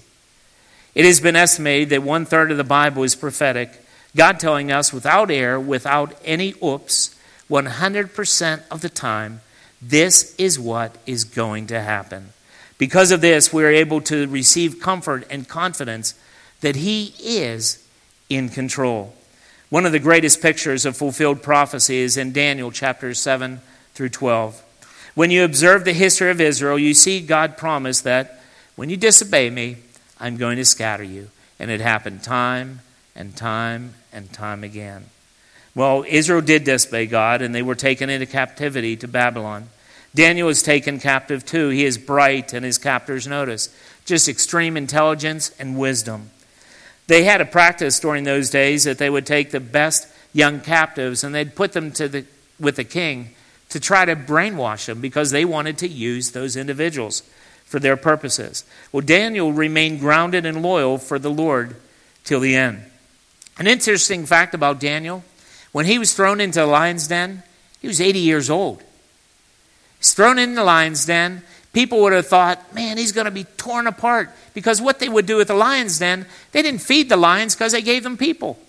It 0.93 1.05
has 1.05 1.19
been 1.19 1.35
estimated 1.35 1.89
that 1.89 2.03
one 2.03 2.25
third 2.25 2.51
of 2.51 2.57
the 2.57 2.63
Bible 2.63 3.03
is 3.03 3.15
prophetic, 3.15 3.81
God 4.15 4.39
telling 4.39 4.71
us 4.71 4.91
without 4.91 5.31
error, 5.31 5.59
without 5.59 6.19
any 6.25 6.53
oops, 6.61 7.15
100% 7.49 8.63
of 8.69 8.81
the 8.81 8.89
time 8.89 9.41
this 9.81 10.35
is 10.37 10.59
what 10.59 10.95
is 11.07 11.23
going 11.23 11.67
to 11.67 11.81
happen. 11.81 12.33
Because 12.77 13.11
of 13.11 13.21
this, 13.21 13.51
we 13.51 13.63
are 13.63 13.71
able 13.71 14.01
to 14.01 14.27
receive 14.27 14.79
comfort 14.79 15.25
and 15.29 15.47
confidence 15.47 16.13
that 16.61 16.75
He 16.75 17.15
is 17.19 17.83
in 18.29 18.49
control. 18.49 19.15
One 19.69 19.85
of 19.85 19.91
the 19.91 19.99
greatest 19.99 20.41
pictures 20.41 20.85
of 20.85 20.97
fulfilled 20.97 21.41
prophecy 21.41 21.97
is 21.97 22.17
in 22.17 22.31
Daniel 22.31 22.71
chapters 22.71 23.19
7 23.19 23.61
through 23.93 24.09
12. 24.09 24.61
When 25.15 25.31
you 25.31 25.43
observe 25.43 25.83
the 25.83 25.93
history 25.93 26.29
of 26.29 26.41
Israel, 26.41 26.77
you 26.77 26.93
see 26.93 27.21
God 27.21 27.57
promise 27.57 28.01
that 28.01 28.39
when 28.75 28.89
you 28.89 28.97
disobey 28.97 29.49
me, 29.49 29.77
I'm 30.21 30.37
going 30.37 30.57
to 30.57 30.65
scatter 30.65 31.03
you. 31.03 31.29
And 31.59 31.69
it 31.69 31.81
happened 31.81 32.23
time 32.23 32.79
and 33.15 33.35
time 33.35 33.95
and 34.13 34.31
time 34.31 34.63
again. 34.63 35.05
Well, 35.75 36.05
Israel 36.07 36.41
did 36.41 36.63
disobey 36.63 37.07
God, 37.07 37.41
and 37.41 37.53
they 37.53 37.61
were 37.61 37.75
taken 37.75 38.09
into 38.09 38.25
captivity 38.25 38.95
to 38.97 39.07
Babylon. 39.07 39.69
Daniel 40.13 40.47
was 40.47 40.63
taken 40.63 40.99
captive 40.99 41.45
too. 41.45 41.69
He 41.69 41.85
is 41.85 41.97
bright, 41.97 42.53
and 42.53 42.65
his 42.65 42.77
captors 42.77 43.27
notice. 43.27 43.73
Just 44.05 44.27
extreme 44.27 44.75
intelligence 44.77 45.51
and 45.59 45.77
wisdom. 45.77 46.29
They 47.07 47.23
had 47.23 47.41
a 47.41 47.45
practice 47.45 47.99
during 47.99 48.23
those 48.23 48.49
days 48.49 48.83
that 48.83 48.97
they 48.97 49.09
would 49.09 49.25
take 49.25 49.51
the 49.51 49.59
best 49.59 50.07
young 50.33 50.61
captives 50.61 51.23
and 51.23 51.35
they'd 51.35 51.55
put 51.55 51.73
them 51.73 51.91
to 51.91 52.07
the, 52.07 52.25
with 52.59 52.77
the 52.77 52.83
king 52.83 53.31
to 53.69 53.79
try 53.79 54.05
to 54.05 54.15
brainwash 54.15 54.85
them 54.85 55.01
because 55.01 55.31
they 55.31 55.45
wanted 55.45 55.77
to 55.79 55.87
use 55.87 56.31
those 56.31 56.55
individuals 56.55 57.23
for 57.71 57.79
their 57.79 57.95
purposes. 57.95 58.65
Well, 58.91 58.99
Daniel 58.99 59.53
remained 59.53 60.01
grounded 60.01 60.45
and 60.45 60.61
loyal 60.61 60.97
for 60.97 61.17
the 61.17 61.31
Lord 61.31 61.77
till 62.25 62.41
the 62.41 62.53
end. 62.53 62.83
An 63.57 63.65
interesting 63.65 64.25
fact 64.25 64.53
about 64.53 64.81
Daniel 64.81 65.23
when 65.71 65.85
he 65.85 65.97
was 65.97 66.13
thrown 66.13 66.41
into 66.41 66.59
the 66.59 66.65
lion's 66.65 67.07
den, 67.07 67.43
he 67.81 67.87
was 67.87 68.01
80 68.01 68.19
years 68.19 68.49
old. 68.49 68.83
He's 69.99 70.13
thrown 70.13 70.37
in 70.37 70.55
the 70.55 70.65
lion's 70.65 71.05
den. 71.05 71.43
People 71.71 72.01
would 72.01 72.11
have 72.11 72.27
thought, 72.27 72.75
man, 72.75 72.97
he's 72.97 73.13
going 73.13 73.23
to 73.23 73.31
be 73.31 73.45
torn 73.55 73.87
apart. 73.87 74.29
Because 74.53 74.81
what 74.81 74.99
they 74.99 75.07
would 75.07 75.25
do 75.25 75.37
with 75.37 75.47
the 75.47 75.53
lion's 75.53 75.97
den, 75.97 76.25
they 76.51 76.61
didn't 76.61 76.81
feed 76.81 77.07
the 77.07 77.15
lions 77.15 77.55
because 77.55 77.71
they 77.71 77.81
gave 77.81 78.03
them 78.03 78.17
people. 78.17 78.59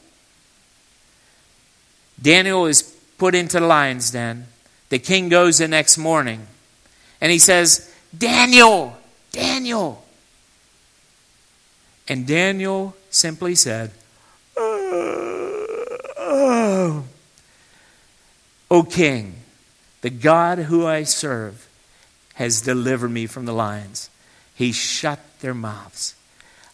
Daniel 2.20 2.66
is 2.66 2.82
put 3.18 3.34
into 3.34 3.58
the 3.58 3.66
lion's 3.66 4.12
den. 4.12 4.46
The 4.90 5.00
king 5.00 5.28
goes 5.28 5.58
the 5.58 5.66
next 5.66 5.98
morning 5.98 6.46
and 7.20 7.32
he 7.32 7.40
says, 7.40 7.91
Daniel, 8.16 8.96
Daniel. 9.30 10.04
And 12.08 12.26
Daniel 12.26 12.96
simply 13.10 13.54
said, 13.54 13.92
oh, 14.56 15.44
O 18.70 18.82
king, 18.82 19.36
the 20.00 20.10
God 20.10 20.58
who 20.58 20.86
I 20.86 21.04
serve 21.04 21.68
has 22.34 22.60
delivered 22.60 23.10
me 23.10 23.26
from 23.26 23.44
the 23.44 23.52
lions. 23.52 24.10
He 24.54 24.72
shut 24.72 25.20
their 25.40 25.54
mouths. 25.54 26.14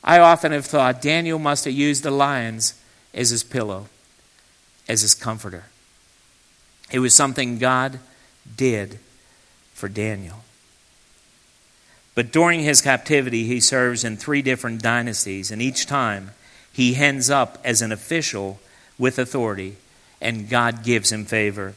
I 0.03 0.19
often 0.19 0.53
have 0.53 0.67
thought 0.67 1.03
Daniel 1.03 1.39
must 1.39 1.65
have 1.65 1.75
used 1.75 2.03
the 2.03 2.11
lions 2.11 2.81
as 3.13 3.31
his 3.31 3.43
pillow, 3.43 3.89
as 4.89 5.03
his 5.03 5.15
comforter. 5.15 5.65
It 6.91 7.01
was 7.01 7.15
something 7.15 7.59
God 7.59 7.99
did 8.57 8.99
for 9.75 9.89
Daniel. 9.89 10.45
But 12.19 12.33
during 12.33 12.65
his 12.65 12.81
captivity, 12.81 13.45
he 13.45 13.61
serves 13.61 14.03
in 14.03 14.17
three 14.17 14.43
different 14.43 14.83
dynasties, 14.83 15.53
and 15.53 15.63
each 15.63 15.87
time 15.87 16.33
he 16.73 16.97
ends 16.97 17.31
up 17.31 17.59
as 17.63 17.81
an 17.81 17.93
official 17.93 18.59
with 18.99 19.21
authority, 19.21 19.77
and 20.21 20.49
God 20.49 20.83
gives 20.83 21.13
him 21.13 21.25
favor. 21.25 21.77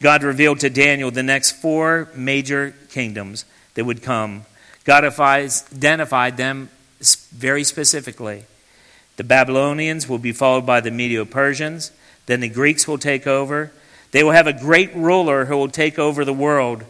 God 0.00 0.22
revealed 0.22 0.60
to 0.60 0.70
Daniel 0.70 1.10
the 1.10 1.22
next 1.22 1.60
four 1.60 2.08
major 2.14 2.74
kingdoms 2.88 3.44
that 3.74 3.84
would 3.84 4.02
come. 4.02 4.46
God 4.84 5.04
identified 5.04 6.38
them 6.38 6.70
very 7.30 7.62
specifically. 7.62 8.46
The 9.18 9.24
Babylonians 9.24 10.08
will 10.08 10.16
be 10.16 10.32
followed 10.32 10.64
by 10.64 10.80
the 10.80 10.90
Medo 10.90 11.26
Persians, 11.26 11.92
then 12.24 12.40
the 12.40 12.48
Greeks 12.48 12.88
will 12.88 12.96
take 12.96 13.26
over. 13.26 13.70
They 14.12 14.24
will 14.24 14.32
have 14.32 14.46
a 14.46 14.54
great 14.54 14.96
ruler 14.96 15.44
who 15.44 15.56
will 15.58 15.68
take 15.68 15.98
over 15.98 16.24
the 16.24 16.32
world, 16.32 16.84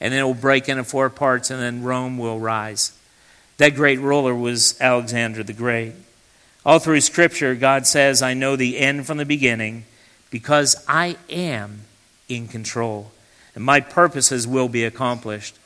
and 0.00 0.12
then 0.12 0.20
it 0.20 0.24
will 0.24 0.34
break 0.34 0.68
into 0.68 0.84
four 0.84 1.10
parts, 1.10 1.50
and 1.50 1.60
then 1.60 1.82
Rome 1.82 2.18
will 2.18 2.40
rise. 2.40 2.92
That 3.58 3.74
great 3.74 4.00
ruler 4.00 4.34
was 4.34 4.80
Alexander 4.80 5.42
the 5.42 5.52
Great. 5.52 5.92
All 6.64 6.78
through 6.78 7.00
Scripture, 7.02 7.54
God 7.54 7.86
says, 7.86 8.22
I 8.22 8.34
know 8.34 8.56
the 8.56 8.78
end 8.78 9.06
from 9.06 9.18
the 9.18 9.24
beginning 9.24 9.84
because 10.30 10.82
I 10.88 11.16
am 11.28 11.82
in 12.28 12.48
control, 12.48 13.10
and 13.54 13.64
my 13.64 13.80
purposes 13.80 14.46
will 14.46 14.68
be 14.68 14.84
accomplished. 14.84 15.56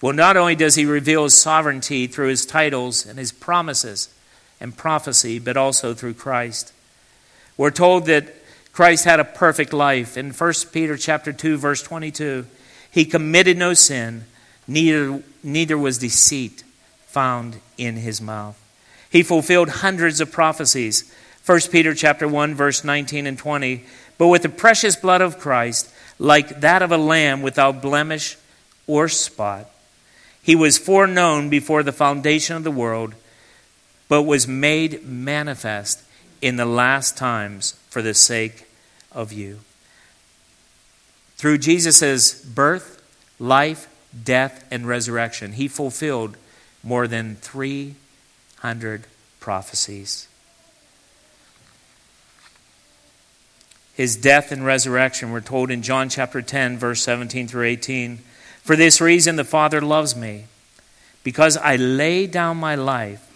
Well, 0.00 0.12
not 0.12 0.36
only 0.36 0.54
does 0.54 0.76
he 0.76 0.86
reveal 0.86 1.24
his 1.24 1.36
sovereignty 1.36 2.06
through 2.06 2.28
his 2.28 2.46
titles 2.46 3.04
and 3.04 3.18
his 3.18 3.32
promises 3.32 4.08
and 4.60 4.76
prophecy, 4.76 5.38
but 5.38 5.56
also 5.56 5.94
through 5.94 6.14
Christ. 6.14 6.72
We're 7.56 7.70
told 7.70 8.06
that 8.06 8.34
Christ 8.72 9.04
had 9.04 9.20
a 9.20 9.24
perfect 9.24 9.72
life. 9.72 10.16
In 10.16 10.30
1 10.30 10.52
Peter 10.72 10.96
chapter 10.96 11.32
2 11.32 11.56
verse 11.56 11.82
22, 11.82 12.46
he 12.90 13.04
committed 13.04 13.56
no 13.56 13.74
sin, 13.74 14.24
neither 14.66 15.22
neither 15.42 15.78
was 15.78 15.98
deceit 15.98 16.64
found 17.06 17.60
in 17.76 17.96
his 17.96 18.20
mouth. 18.20 18.56
He 19.10 19.22
fulfilled 19.22 19.68
hundreds 19.68 20.20
of 20.20 20.30
prophecies. 20.30 21.12
1 21.44 21.60
Peter 21.72 21.94
chapter 21.94 22.28
1 22.28 22.54
verse 22.54 22.84
19 22.84 23.26
and 23.26 23.38
20, 23.38 23.84
but 24.18 24.28
with 24.28 24.42
the 24.42 24.48
precious 24.48 24.94
blood 24.94 25.20
of 25.20 25.38
Christ, 25.38 25.90
like 26.18 26.60
that 26.60 26.82
of 26.82 26.92
a 26.92 26.98
lamb 26.98 27.42
without 27.42 27.82
blemish 27.82 28.36
or 28.86 29.08
spot, 29.08 29.70
he 30.42 30.54
was 30.54 30.78
foreknown 30.78 31.48
before 31.48 31.82
the 31.82 31.92
foundation 31.92 32.56
of 32.56 32.64
the 32.64 32.70
world, 32.70 33.14
but 34.08 34.22
was 34.22 34.46
made 34.46 35.04
manifest 35.04 36.02
in 36.40 36.56
the 36.56 36.66
last 36.66 37.16
times 37.16 37.72
for 37.88 38.02
the 38.02 38.14
sake 38.14 38.66
of 39.12 39.32
you. 39.32 39.60
Through 41.40 41.56
Jesus' 41.56 42.34
birth, 42.34 43.02
life, 43.38 43.88
death, 44.24 44.62
and 44.70 44.86
resurrection, 44.86 45.52
he 45.52 45.68
fulfilled 45.68 46.36
more 46.82 47.08
than 47.08 47.36
300 47.36 49.06
prophecies. 49.40 50.28
His 53.94 54.16
death 54.16 54.52
and 54.52 54.66
resurrection 54.66 55.32
were 55.32 55.40
told 55.40 55.70
in 55.70 55.80
John 55.80 56.10
chapter 56.10 56.42
10, 56.42 56.76
verse 56.76 57.00
17 57.00 57.48
through 57.48 57.64
18. 57.64 58.18
For 58.62 58.76
this 58.76 59.00
reason, 59.00 59.36
the 59.36 59.42
Father 59.42 59.80
loves 59.80 60.14
me, 60.14 60.44
because 61.24 61.56
I 61.56 61.76
lay 61.76 62.26
down 62.26 62.58
my 62.58 62.74
life 62.74 63.26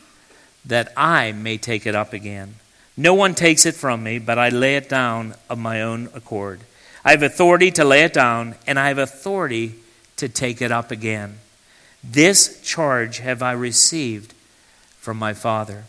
that 0.62 0.92
I 0.94 1.32
may 1.32 1.56
take 1.56 1.86
it 1.86 1.94
up 1.94 2.12
again. 2.12 2.56
No 2.98 3.14
one 3.14 3.34
takes 3.34 3.64
it 3.64 3.74
from 3.74 4.02
me, 4.02 4.18
but 4.18 4.38
I 4.38 4.50
lay 4.50 4.76
it 4.76 4.90
down 4.90 5.36
of 5.48 5.58
my 5.58 5.80
own 5.80 6.10
accord. 6.12 6.60
I 7.04 7.10
have 7.10 7.22
authority 7.22 7.70
to 7.72 7.84
lay 7.84 8.02
it 8.04 8.14
down, 8.14 8.54
and 8.66 8.78
I 8.78 8.88
have 8.88 8.98
authority 8.98 9.74
to 10.16 10.28
take 10.28 10.62
it 10.62 10.72
up 10.72 10.90
again. 10.90 11.38
This 12.02 12.60
charge 12.62 13.18
have 13.18 13.42
I 13.42 13.52
received 13.52 14.32
from 14.98 15.18
my 15.18 15.34
Father. 15.34 15.84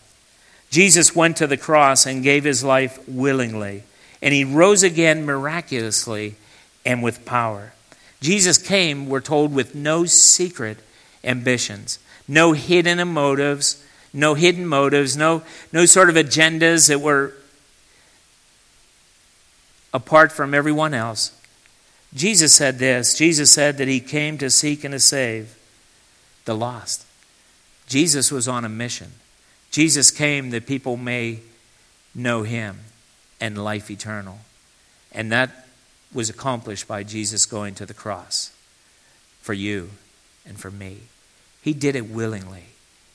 Jesus 0.69 1.15
went 1.15 1.37
to 1.37 1.47
the 1.47 1.57
cross 1.57 2.05
and 2.05 2.23
gave 2.23 2.43
his 2.43 2.63
life 2.63 2.99
willingly, 3.07 3.83
and 4.21 4.33
he 4.33 4.43
rose 4.43 4.83
again 4.83 5.25
miraculously 5.25 6.35
and 6.85 7.01
with 7.01 7.25
power. 7.25 7.73
Jesus 8.19 8.57
came, 8.57 9.07
we're 9.07 9.21
told, 9.21 9.53
with 9.53 9.75
no 9.75 10.05
secret 10.05 10.79
ambitions, 11.23 11.99
no 12.27 12.53
hidden 12.53 13.07
motives, 13.07 13.83
no 14.13 14.33
hidden 14.33 14.65
motives, 14.65 15.15
no, 15.15 15.43
no 15.71 15.85
sort 15.85 16.09
of 16.09 16.15
agendas 16.15 16.87
that 16.87 16.99
were 16.99 17.33
apart 19.95 20.29
from 20.29 20.53
everyone 20.53 20.93
else. 20.93 21.31
Jesus 22.13 22.53
said 22.53 22.79
this 22.79 23.17
Jesus 23.17 23.49
said 23.49 23.77
that 23.77 23.87
he 23.87 24.01
came 24.01 24.37
to 24.37 24.49
seek 24.49 24.83
and 24.83 24.91
to 24.91 24.99
save 24.99 25.57
the 26.43 26.53
lost. 26.53 27.05
Jesus 27.87 28.29
was 28.31 28.47
on 28.47 28.65
a 28.65 28.69
mission. 28.69 29.13
Jesus 29.71 30.11
came 30.11 30.49
that 30.49 30.67
people 30.67 30.97
may 30.97 31.39
know 32.13 32.43
him 32.43 32.79
and 33.39 33.63
life 33.63 33.89
eternal. 33.89 34.39
And 35.13 35.31
that 35.31 35.67
was 36.13 36.29
accomplished 36.29 36.87
by 36.87 37.03
Jesus 37.03 37.45
going 37.45 37.73
to 37.75 37.85
the 37.85 37.93
cross 37.93 38.51
for 39.41 39.53
you 39.53 39.91
and 40.45 40.59
for 40.59 40.71
me. 40.71 40.97
He 41.61 41.73
did 41.73 41.95
it 41.95 42.09
willingly. 42.09 42.65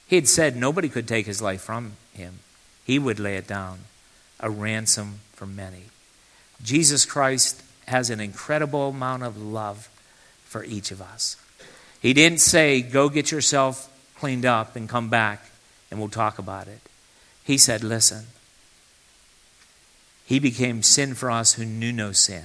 He 0.07 0.17
had 0.17 0.29
said 0.29 0.57
nobody 0.57 0.89
could 0.89 1.07
take 1.07 1.27
his 1.27 1.43
life 1.43 1.61
from 1.61 1.93
him, 2.15 2.39
he 2.85 2.99
would 2.99 3.21
lay 3.21 3.37
it 3.37 3.47
down, 3.47 3.81
a 4.41 4.49
ransom 4.49 5.21
for 5.35 5.47
many. 5.47 5.90
Jesus 6.63 7.05
Christ 7.05 7.63
has 7.87 8.11
an 8.11 8.21
incredible 8.21 8.91
amount 8.91 9.23
of 9.23 9.41
love 9.41 9.89
for 10.45 10.65
each 10.65 10.91
of 10.91 11.01
us. 11.01 11.37
He 12.01 12.13
didn't 12.13 12.41
say, 12.41 12.83
Go 12.83 13.09
get 13.09 13.31
yourself 13.31 13.91
cleaned 14.19 14.47
up 14.47 14.77
and 14.77 14.89
come 14.89 15.09
back 15.09 15.51
and 15.91 15.99
we'll 15.99 16.09
talk 16.09 16.39
about 16.39 16.69
it. 16.69 16.81
He 17.45 17.59
said, 17.59 17.83
Listen. 17.83 18.27
He 20.25 20.39
became 20.39 20.85
sin 20.85 21.15
for 21.15 21.29
us 21.31 21.55
who 21.55 21.65
knew 21.65 21.93
no 21.93 22.13
sin 22.13 22.45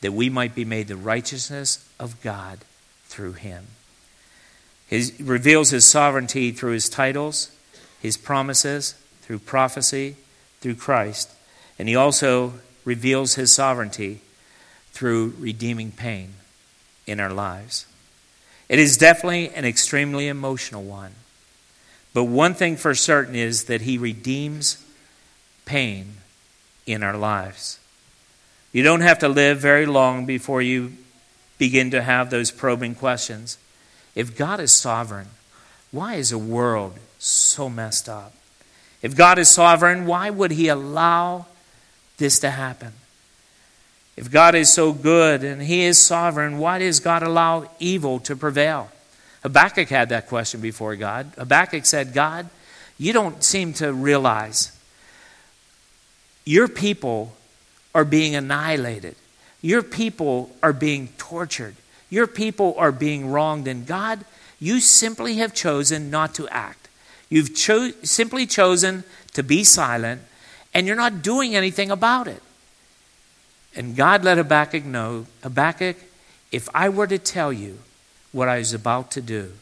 that 0.00 0.12
we 0.12 0.28
might 0.28 0.54
be 0.54 0.64
made 0.64 0.88
the 0.88 0.96
righteousness 0.96 1.88
of 1.98 2.20
God 2.22 2.58
through 3.06 3.32
him. 3.32 3.66
He 4.88 5.10
reveals 5.18 5.70
his 5.70 5.86
sovereignty 5.86 6.52
through 6.52 6.72
his 6.72 6.88
titles, 6.88 7.50
his 8.00 8.16
promises, 8.16 8.94
through 9.22 9.40
prophecy, 9.40 10.16
through 10.60 10.76
Christ. 10.76 11.30
And 11.78 11.88
he 11.88 11.96
also 11.96 12.54
reveals 12.88 13.34
his 13.34 13.52
sovereignty 13.52 14.22
through 14.92 15.34
redeeming 15.38 15.92
pain 15.92 16.32
in 17.06 17.20
our 17.20 17.28
lives. 17.28 17.86
It 18.66 18.78
is 18.78 18.96
definitely 18.96 19.50
an 19.50 19.66
extremely 19.66 20.26
emotional 20.26 20.82
one. 20.82 21.12
But 22.14 22.24
one 22.24 22.54
thing 22.54 22.76
for 22.78 22.94
certain 22.94 23.34
is 23.34 23.64
that 23.64 23.82
he 23.82 23.98
redeems 23.98 24.82
pain 25.66 26.14
in 26.86 27.02
our 27.02 27.16
lives. 27.16 27.78
You 28.72 28.82
don't 28.82 29.02
have 29.02 29.18
to 29.18 29.28
live 29.28 29.58
very 29.58 29.84
long 29.84 30.24
before 30.24 30.62
you 30.62 30.94
begin 31.58 31.90
to 31.90 32.00
have 32.00 32.30
those 32.30 32.50
probing 32.50 32.94
questions. 32.94 33.58
If 34.14 34.34
God 34.34 34.60
is 34.60 34.72
sovereign, 34.72 35.28
why 35.90 36.14
is 36.14 36.30
the 36.30 36.38
world 36.38 36.98
so 37.18 37.68
messed 37.68 38.08
up? 38.08 38.32
If 39.02 39.14
God 39.14 39.38
is 39.38 39.50
sovereign, 39.50 40.06
why 40.06 40.30
would 40.30 40.52
He 40.52 40.68
allow 40.68 41.44
this 42.18 42.38
to 42.40 42.50
happen? 42.50 42.92
If 44.16 44.30
God 44.30 44.54
is 44.54 44.72
so 44.72 44.92
good 44.92 45.44
and 45.44 45.62
He 45.62 45.82
is 45.82 45.98
sovereign, 45.98 46.58
why 46.58 46.78
does 46.80 47.00
God 47.00 47.22
allow 47.22 47.70
evil 47.78 48.18
to 48.20 48.36
prevail? 48.36 48.90
Habakkuk 49.42 49.88
had 49.88 50.08
that 50.08 50.28
question 50.28 50.60
before 50.60 50.96
God. 50.96 51.32
Habakkuk 51.38 51.86
said, 51.86 52.12
God, 52.12 52.50
you 52.98 53.12
don't 53.12 53.42
seem 53.42 53.72
to 53.74 53.92
realize 53.92 54.72
your 56.44 56.66
people 56.66 57.36
are 57.94 58.04
being 58.04 58.34
annihilated. 58.34 59.14
Your 59.62 59.82
people 59.82 60.50
are 60.62 60.72
being 60.72 61.08
tortured. 61.18 61.76
Your 62.10 62.26
people 62.26 62.74
are 62.78 62.92
being 62.92 63.30
wronged. 63.30 63.68
And 63.68 63.86
God, 63.86 64.24
you 64.58 64.80
simply 64.80 65.36
have 65.36 65.54
chosen 65.54 66.10
not 66.10 66.34
to 66.34 66.48
act. 66.48 66.88
You've 67.28 67.54
cho- 67.54 67.92
simply 68.02 68.46
chosen 68.46 69.04
to 69.34 69.42
be 69.42 69.62
silent, 69.62 70.22
and 70.74 70.86
you're 70.86 70.96
not 70.96 71.22
doing 71.22 71.54
anything 71.56 71.90
about 71.90 72.28
it. 72.28 72.42
And 73.74 73.96
God 73.96 74.24
let 74.24 74.38
Habakkuk 74.38 74.84
know 74.84 75.26
Habakkuk, 75.42 75.96
if 76.50 76.68
I 76.74 76.88
were 76.88 77.06
to 77.06 77.18
tell 77.18 77.52
you 77.52 77.78
what 78.32 78.48
I 78.48 78.58
was 78.58 78.72
about 78.72 79.10
to 79.12 79.20
do, 79.20 79.52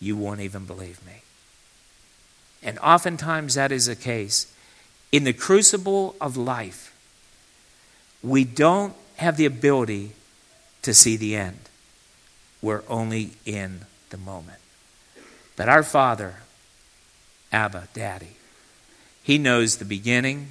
you 0.00 0.16
won't 0.16 0.40
even 0.40 0.64
believe 0.64 1.04
me. 1.06 1.22
And 2.62 2.78
oftentimes 2.78 3.54
that 3.54 3.72
is 3.72 3.86
the 3.86 3.96
case. 3.96 4.52
In 5.10 5.24
the 5.24 5.32
crucible 5.32 6.16
of 6.20 6.36
life, 6.36 6.96
we 8.22 8.44
don't 8.44 8.94
have 9.16 9.36
the 9.36 9.46
ability 9.46 10.12
to 10.82 10.94
see 10.94 11.16
the 11.16 11.36
end. 11.36 11.58
We're 12.62 12.82
only 12.88 13.32
in 13.44 13.82
the 14.10 14.16
moment. 14.16 14.58
But 15.56 15.68
our 15.68 15.82
Father, 15.82 16.36
Abba, 17.52 17.88
Daddy, 17.92 18.36
He 19.22 19.38
knows 19.38 19.76
the 19.76 19.84
beginning 19.84 20.48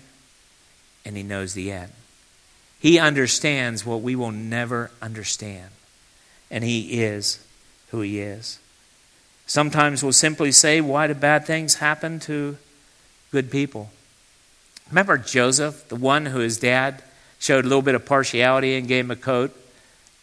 and 1.05 1.17
He 1.17 1.23
knows 1.23 1.53
the 1.53 1.71
end. 1.71 1.91
He 2.79 2.97
understands 2.97 3.85
what 3.85 4.01
we 4.01 4.15
will 4.15 4.31
never 4.31 4.91
understand. 5.01 5.69
And 6.49 6.63
He 6.63 7.01
is 7.01 7.45
who 7.89 8.01
He 8.01 8.19
is. 8.19 8.59
Sometimes 9.45 10.01
we'll 10.01 10.13
simply 10.13 10.51
say, 10.51 10.79
Why 10.79 11.07
do 11.07 11.13
bad 11.13 11.45
things 11.45 11.75
happen 11.75 12.19
to 12.21 12.57
good 13.31 13.51
people? 13.51 13.91
Remember 14.89 15.17
Joseph, 15.17 15.87
the 15.89 15.95
one 15.95 16.25
who 16.27 16.39
his 16.39 16.57
dad 16.57 17.01
showed 17.39 17.65
a 17.65 17.67
little 17.67 17.81
bit 17.81 17.95
of 17.95 18.05
partiality 18.05 18.75
and 18.75 18.87
gave 18.87 19.05
him 19.05 19.11
a 19.11 19.15
coat 19.15 19.55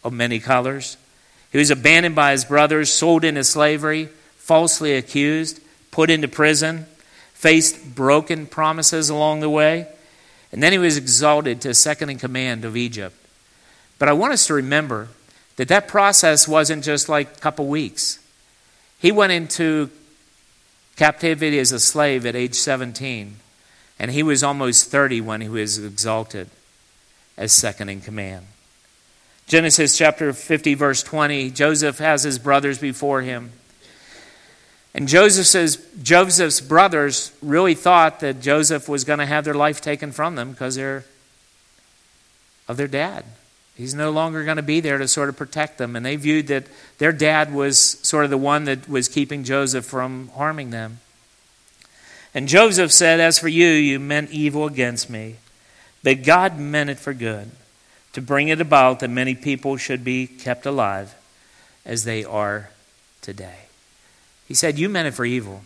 of 0.03 0.13
many 0.13 0.39
colors? 0.39 0.97
He 1.51 1.57
was 1.57 1.71
abandoned 1.71 2.15
by 2.15 2.31
his 2.31 2.45
brothers, 2.45 2.91
sold 2.91 3.23
into 3.23 3.43
slavery, 3.43 4.09
falsely 4.37 4.95
accused, 4.95 5.59
put 5.91 6.09
into 6.09 6.27
prison, 6.27 6.85
faced 7.39 7.95
broken 7.95 8.45
promises 8.45 9.09
along 9.09 9.39
the 9.39 9.49
way, 9.49 9.87
and 10.51 10.61
then 10.61 10.73
he 10.73 10.77
was 10.77 10.97
exalted 10.97 11.61
to 11.61 11.73
second 11.73 12.09
in 12.09 12.19
command 12.19 12.65
of 12.65 12.75
Egypt. 12.75 13.15
But 13.97 14.09
I 14.09 14.13
want 14.13 14.33
us 14.33 14.47
to 14.47 14.53
remember 14.53 15.07
that 15.55 15.69
that 15.69 15.87
process 15.87 16.49
wasn't 16.49 16.83
just 16.83 17.07
like 17.07 17.37
a 17.37 17.39
couple 17.39 17.65
weeks. 17.67 18.19
He 18.99 19.13
went 19.13 19.31
into 19.31 19.89
captivity 20.97 21.59
as 21.59 21.71
a 21.71 21.79
slave 21.79 22.25
at 22.25 22.35
age 22.35 22.55
17, 22.55 23.37
and 23.99 24.11
he 24.11 24.21
was 24.21 24.43
almost 24.43 24.91
30 24.91 25.21
when 25.21 25.39
he 25.39 25.47
was 25.47 25.81
exalted 25.81 26.49
as 27.37 27.53
second 27.53 27.87
in 27.87 28.01
command. 28.01 28.47
Genesis 29.47 29.97
chapter 29.97 30.33
50, 30.33 30.73
verse 30.73 31.01
20 31.03 31.51
Joseph 31.51 31.99
has 31.99 32.23
his 32.23 32.37
brothers 32.37 32.79
before 32.79 33.21
him. 33.21 33.53
And 34.93 35.07
Joseph 35.07 35.45
says, 35.45 35.85
Joseph's 36.01 36.61
brothers 36.61 37.31
really 37.41 37.75
thought 37.75 38.21
that 38.21 38.41
Joseph 38.41 38.89
was 38.89 39.03
going 39.03 39.19
to 39.19 39.25
have 39.25 39.45
their 39.45 39.53
life 39.53 39.81
taken 39.81 40.11
from 40.11 40.35
them 40.35 40.51
because 40.51 40.75
they're 40.75 41.05
of 42.67 42.77
their 42.77 42.87
dad. 42.87 43.25
He's 43.75 43.93
no 43.93 44.11
longer 44.11 44.43
going 44.43 44.57
to 44.57 44.63
be 44.63 44.81
there 44.81 44.97
to 44.97 45.07
sort 45.07 45.29
of 45.29 45.37
protect 45.37 45.77
them. 45.77 45.95
And 45.95 46.05
they 46.05 46.15
viewed 46.15 46.47
that 46.47 46.65
their 46.97 47.13
dad 47.13 47.53
was 47.53 47.79
sort 47.79 48.25
of 48.25 48.29
the 48.29 48.37
one 48.37 48.65
that 48.65 48.89
was 48.89 49.07
keeping 49.07 49.43
Joseph 49.43 49.85
from 49.85 50.29
harming 50.35 50.71
them. 50.71 50.99
And 52.33 52.47
Joseph 52.47 52.91
said, 52.91 53.19
As 53.19 53.39
for 53.39 53.47
you, 53.47 53.67
you 53.67 53.99
meant 53.99 54.31
evil 54.31 54.65
against 54.65 55.09
me, 55.09 55.37
but 56.03 56.23
God 56.23 56.59
meant 56.59 56.89
it 56.89 56.99
for 56.99 57.13
good 57.13 57.51
to 58.13 58.21
bring 58.21 58.49
it 58.49 58.59
about 58.59 58.99
that 58.99 59.09
many 59.09 59.33
people 59.33 59.77
should 59.77 60.03
be 60.03 60.27
kept 60.27 60.65
alive 60.65 61.15
as 61.85 62.03
they 62.03 62.23
are 62.25 62.69
today. 63.21 63.68
He 64.49 64.55
said, 64.55 64.77
You 64.77 64.89
meant 64.89 65.07
it 65.07 65.13
for 65.13 65.23
evil, 65.23 65.61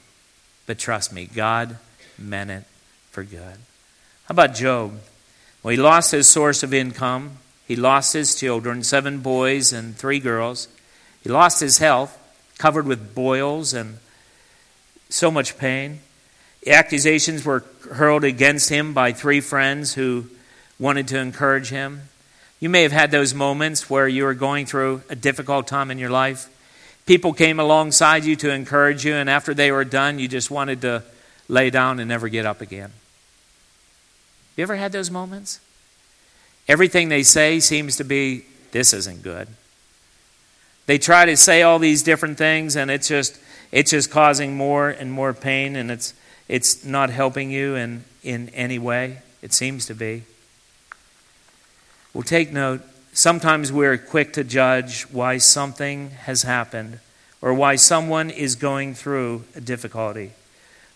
but 0.68 0.78
trust 0.78 1.12
me, 1.12 1.26
God 1.26 1.78
meant 2.20 2.52
it 2.52 2.66
for 3.10 3.24
good. 3.24 3.58
How 4.26 4.34
about 4.34 4.54
Job? 4.54 5.00
Well, 5.64 5.72
he 5.72 5.78
lost 5.78 6.12
his 6.12 6.28
source 6.30 6.62
of 6.62 6.74
income. 6.74 7.38
He 7.66 7.78
lost 7.78 8.12
his 8.12 8.36
children, 8.36 8.84
seven 8.84 9.20
boys 9.20 9.72
and 9.72 9.96
three 9.96 10.20
girls. 10.20 10.68
He 11.24 11.30
lost 11.30 11.62
his 11.62 11.78
health, 11.78 12.20
covered 12.58 12.86
with 12.86 13.16
boils 13.16 13.74
and 13.74 14.00
so 15.10 15.32
much 15.32 15.58
pain. 15.58 16.02
Accusations 16.68 17.46
were 17.46 17.64
hurled 17.92 18.26
against 18.26 18.70
him 18.70 18.94
by 18.94 19.14
three 19.14 19.40
friends 19.40 19.94
who 19.94 20.26
wanted 20.78 21.08
to 21.10 21.20
encourage 21.20 21.70
him. 21.70 22.10
You 22.60 22.68
may 22.68 22.84
have 22.84 22.92
had 22.92 23.12
those 23.12 23.34
moments 23.34 23.90
where 23.90 24.08
you 24.08 24.26
were 24.26 24.34
going 24.34 24.66
through 24.66 25.04
a 25.10 25.16
difficult 25.16 25.68
time 25.68 25.90
in 25.90 25.98
your 25.98 26.10
life. 26.10 26.50
People 27.06 27.34
came 27.34 27.60
alongside 27.60 28.24
you 28.24 28.36
to 28.38 28.52
encourage 28.52 29.04
you, 29.06 29.14
and 29.14 29.30
after 29.30 29.54
they 29.54 29.72
were 29.72 29.84
done, 29.84 30.20
you 30.20 30.28
just 30.28 30.50
wanted 30.50 30.82
to 30.82 31.04
lay 31.50 31.70
down 31.70 32.00
and 32.00 32.08
never 32.08 32.30
get 32.30 32.46
up 32.46 32.62
again. 32.62 32.92
You 34.56 34.64
ever 34.64 34.76
had 34.76 34.92
those 34.92 35.12
moments? 35.12 35.60
Everything 36.68 37.10
they 37.10 37.24
say 37.24 37.60
seems 37.60 37.98
to 37.98 38.04
be, 38.04 38.46
this 38.72 38.94
isn't 38.94 39.22
good. 39.22 39.48
They 40.86 40.98
try 40.98 41.26
to 41.26 41.36
say 41.36 41.62
all 41.62 41.80
these 41.80 42.04
different 42.04 42.38
things, 42.38 42.76
and 42.76 42.90
it's 42.92 43.08
just 43.08 43.40
it's 43.72 43.92
just 43.92 44.12
causing 44.12 44.56
more 44.56 44.90
and 44.90 45.12
more 45.12 45.34
pain, 45.34 45.76
and 45.76 45.90
it's 45.90 46.14
it's 46.48 46.84
not 46.86 47.10
helping 47.10 47.52
you 47.52 47.76
in, 47.76 48.04
in 48.22 48.50
any 48.50 48.80
way. 48.80 49.20
It 49.42 49.54
seems 49.54 49.86
to 49.88 49.96
be. 49.96 50.24
Well, 52.14 52.24
take 52.24 52.52
note. 52.52 52.82
Sometimes 53.16 53.72
we're 53.72 54.00
quick 54.00 54.34
to 54.34 54.44
judge 54.44 55.04
why 55.04 55.38
something 55.38 56.10
has 56.12 56.42
happened 56.42 57.00
or 57.42 57.54
why 57.54 57.76
someone 57.76 58.32
is 58.32 58.56
going 58.56 58.96
through 58.96 59.44
a 59.56 59.62
difficulty. 59.62 60.32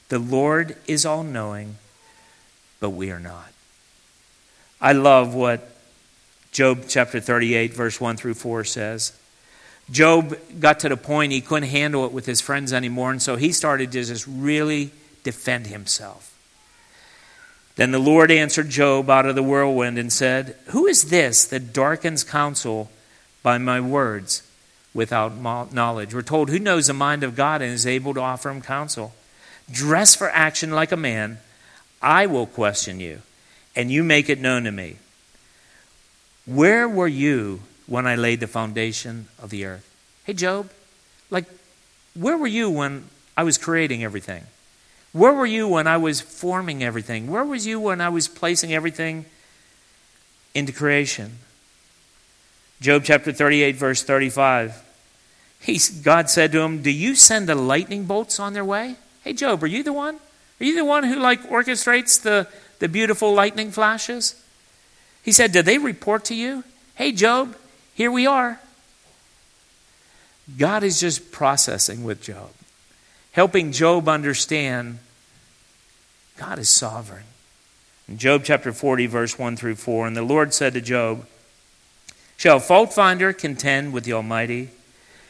The 0.09 0.17
Lord 0.17 0.75
is 0.87 1.05
all 1.05 1.21
knowing, 1.21 1.75
but 2.79 2.89
we 2.89 3.11
are 3.11 3.19
not. 3.19 3.51
I 4.81 4.93
love 4.93 5.35
what 5.35 5.69
Job 6.51 6.85
chapter 6.87 7.19
38, 7.19 7.73
verse 7.73 8.01
1 8.01 8.17
through 8.17 8.33
4 8.33 8.63
says. 8.63 9.13
Job 9.91 10.35
got 10.59 10.79
to 10.79 10.89
the 10.89 10.97
point 10.97 11.33
he 11.33 11.41
couldn't 11.41 11.69
handle 11.69 12.03
it 12.05 12.11
with 12.11 12.25
his 12.25 12.41
friends 12.41 12.73
anymore, 12.73 13.11
and 13.11 13.21
so 13.21 13.35
he 13.35 13.51
started 13.51 13.91
to 13.91 14.03
just 14.03 14.25
really 14.27 14.89
defend 15.23 15.67
himself. 15.67 16.36
Then 17.77 17.91
the 17.91 17.99
Lord 17.99 18.31
answered 18.31 18.69
Job 18.69 19.07
out 19.07 19.27
of 19.27 19.35
the 19.35 19.43
whirlwind 19.43 19.99
and 19.99 20.11
said, 20.11 20.55
Who 20.69 20.87
is 20.87 21.05
this 21.05 21.45
that 21.45 21.73
darkens 21.73 22.23
counsel 22.23 22.89
by 23.43 23.59
my 23.59 23.79
words 23.79 24.41
without 24.95 25.39
knowledge? 25.39 26.13
We're 26.13 26.23
told, 26.23 26.49
Who 26.49 26.57
knows 26.57 26.87
the 26.87 26.93
mind 26.93 27.23
of 27.23 27.35
God 27.35 27.61
and 27.61 27.71
is 27.71 27.85
able 27.85 28.15
to 28.15 28.19
offer 28.19 28.49
him 28.49 28.61
counsel? 28.63 29.13
Dress 29.71 30.15
for 30.15 30.29
action 30.31 30.71
like 30.71 30.91
a 30.91 30.97
man. 30.97 31.37
I 32.01 32.25
will 32.25 32.47
question 32.47 32.99
you, 32.99 33.21
and 33.75 33.91
you 33.91 34.03
make 34.03 34.27
it 34.27 34.41
known 34.41 34.63
to 34.63 34.71
me. 34.71 34.97
Where 36.47 36.89
were 36.89 37.07
you 37.07 37.61
when 37.85 38.07
I 38.07 38.15
laid 38.15 38.39
the 38.39 38.47
foundation 38.47 39.27
of 39.39 39.51
the 39.51 39.65
earth? 39.65 39.87
Hey, 40.23 40.33
Job, 40.33 40.71
like, 41.29 41.45
where 42.15 42.37
were 42.37 42.47
you 42.47 42.71
when 42.71 43.05
I 43.35 43.43
was 43.43 43.59
creating 43.59 44.03
everything? 44.03 44.45
Where 45.13 45.33
were 45.33 45.45
you 45.45 45.67
when 45.67 45.87
I 45.87 45.97
was 45.97 46.21
forming 46.21 46.83
everything? 46.83 47.27
Where 47.27 47.43
was 47.43 47.65
you 47.65 47.79
when 47.79 48.01
I 48.01 48.09
was 48.09 48.27
placing 48.27 48.73
everything 48.73 49.25
into 50.53 50.71
creation? 50.71 51.39
Job 52.79 53.03
chapter 53.03 53.31
38, 53.31 53.75
verse 53.75 54.03
35. 54.03 54.83
He, 55.59 55.79
God 56.03 56.29
said 56.29 56.51
to 56.51 56.61
him, 56.61 56.81
Do 56.81 56.91
you 56.91 57.15
send 57.15 57.49
the 57.49 57.55
lightning 57.55 58.05
bolts 58.05 58.39
on 58.39 58.53
their 58.53 58.65
way? 58.65 58.95
Hey, 59.23 59.33
Job, 59.33 59.63
are 59.63 59.67
you 59.67 59.83
the 59.83 59.93
one? 59.93 60.17
Are 60.59 60.63
you 60.63 60.75
the 60.75 60.85
one 60.85 61.03
who 61.03 61.15
like 61.15 61.41
orchestrates 61.49 62.21
the, 62.21 62.47
the 62.79 62.87
beautiful 62.87 63.33
lightning 63.33 63.71
flashes? 63.71 64.41
He 65.23 65.31
said, 65.31 65.51
Did 65.51 65.65
they 65.65 65.77
report 65.77 66.25
to 66.25 66.35
you? 66.35 66.63
Hey, 66.95 67.11
Job, 67.11 67.55
here 67.93 68.11
we 68.11 68.27
are. 68.27 68.59
God 70.57 70.83
is 70.83 70.99
just 70.99 71.31
processing 71.31 72.03
with 72.03 72.21
Job, 72.21 72.51
helping 73.37 73.71
Job 73.71 74.09
understand 74.09 74.97
God 76.37 76.57
is 76.57 76.69
sovereign. 76.69 77.25
In 78.07 78.17
Job 78.17 78.41
chapter 78.43 78.73
40, 78.73 79.05
verse 79.05 79.37
1 79.37 79.55
through 79.55 79.75
4, 79.75 80.07
and 80.07 80.17
the 80.17 80.23
Lord 80.23 80.55
said 80.55 80.73
to 80.73 80.81
Job, 80.81 81.27
Shall 82.35 82.57
a 82.57 82.59
fault 82.59 82.93
finder 82.93 83.33
contend 83.33 83.93
with 83.93 84.05
the 84.05 84.13
Almighty? 84.13 84.69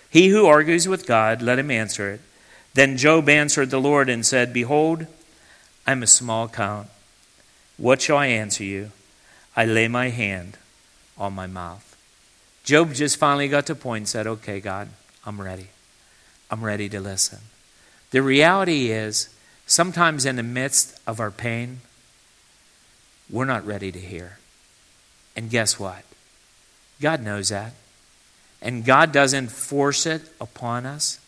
He 0.09 0.29
who 0.29 0.45
argues 0.45 0.87
with 0.87 1.05
God, 1.05 1.41
let 1.41 1.59
him 1.59 1.69
answer 1.69 2.09
it. 2.11 2.21
Then 2.75 2.95
Job 2.95 3.27
answered 3.27 3.71
the 3.71 3.81
Lord 3.81 4.07
and 4.07 4.25
said, 4.25 4.53
Behold, 4.53 5.05
I 5.85 5.91
am 5.91 6.01
a 6.01 6.07
small 6.07 6.47
count. 6.47 6.87
What 7.75 8.01
shall 8.01 8.17
I 8.17 8.27
answer 8.27 8.63
you? 8.63 8.91
I 9.53 9.65
lay 9.65 9.89
my 9.89 10.09
hand 10.09 10.57
on 11.17 11.33
my 11.33 11.47
mouth. 11.47 11.97
Job 12.63 12.93
just 12.93 13.17
finally 13.17 13.49
got 13.49 13.65
to 13.65 13.75
point 13.75 14.03
and 14.03 14.07
said, 14.07 14.27
Okay, 14.27 14.61
God, 14.61 14.87
I'm 15.25 15.41
ready. 15.41 15.67
I'm 16.49 16.63
ready 16.63 16.87
to 16.87 17.01
listen. 17.01 17.39
The 18.11 18.21
reality 18.21 18.91
is, 18.91 19.29
Sometimes, 19.69 20.25
in 20.25 20.37
the 20.37 20.43
midst 20.43 20.97
of 21.05 21.19
our 21.19 21.29
pain, 21.29 21.81
we're 23.29 23.43
not 23.43 23.67
ready 23.67 23.91
to 23.91 23.99
hear. 23.99 24.39
And 25.35 25.49
guess 25.49 25.77
what? 25.77 26.03
God 27.01 27.21
knows 27.21 27.49
that. 27.49 27.73
And 28.61 28.85
God 28.85 29.11
doesn't 29.11 29.51
force 29.51 30.05
it 30.05 30.21
upon 30.39 30.85
us. 30.85 31.19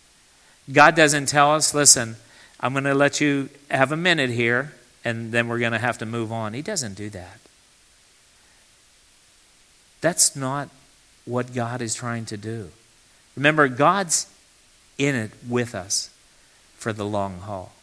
God 0.72 0.96
doesn't 0.96 1.26
tell 1.26 1.52
us, 1.52 1.74
listen, 1.74 2.16
I'm 2.62 2.72
going 2.72 2.86
to 2.86 2.94
let 2.94 3.20
you 3.20 3.50
have 3.70 3.92
a 3.92 3.98
minute 3.98 4.30
here, 4.30 4.74
and 5.04 5.34
then 5.34 5.50
we're 5.50 5.60
going 5.60 5.74
to 5.74 5.78
have 5.78 5.98
to 5.98 6.06
move 6.06 6.32
on. 6.32 6.54
He 6.54 6.62
doesn't 6.62 6.94
do 6.94 7.10
that. 7.10 7.40
That's 10.00 10.34
not 10.34 10.70
what 11.26 11.54
God 11.54 11.82
is 11.82 11.94
trying 11.94 12.24
to 12.28 12.38
do. 12.38 12.70
Remember, 13.36 13.68
God's 13.68 14.34
in 14.98 15.14
it 15.16 15.32
with 15.48 15.76
us 15.76 16.10
for 16.80 16.94
the 16.94 17.06
long 17.06 17.40
haul. 17.42 17.74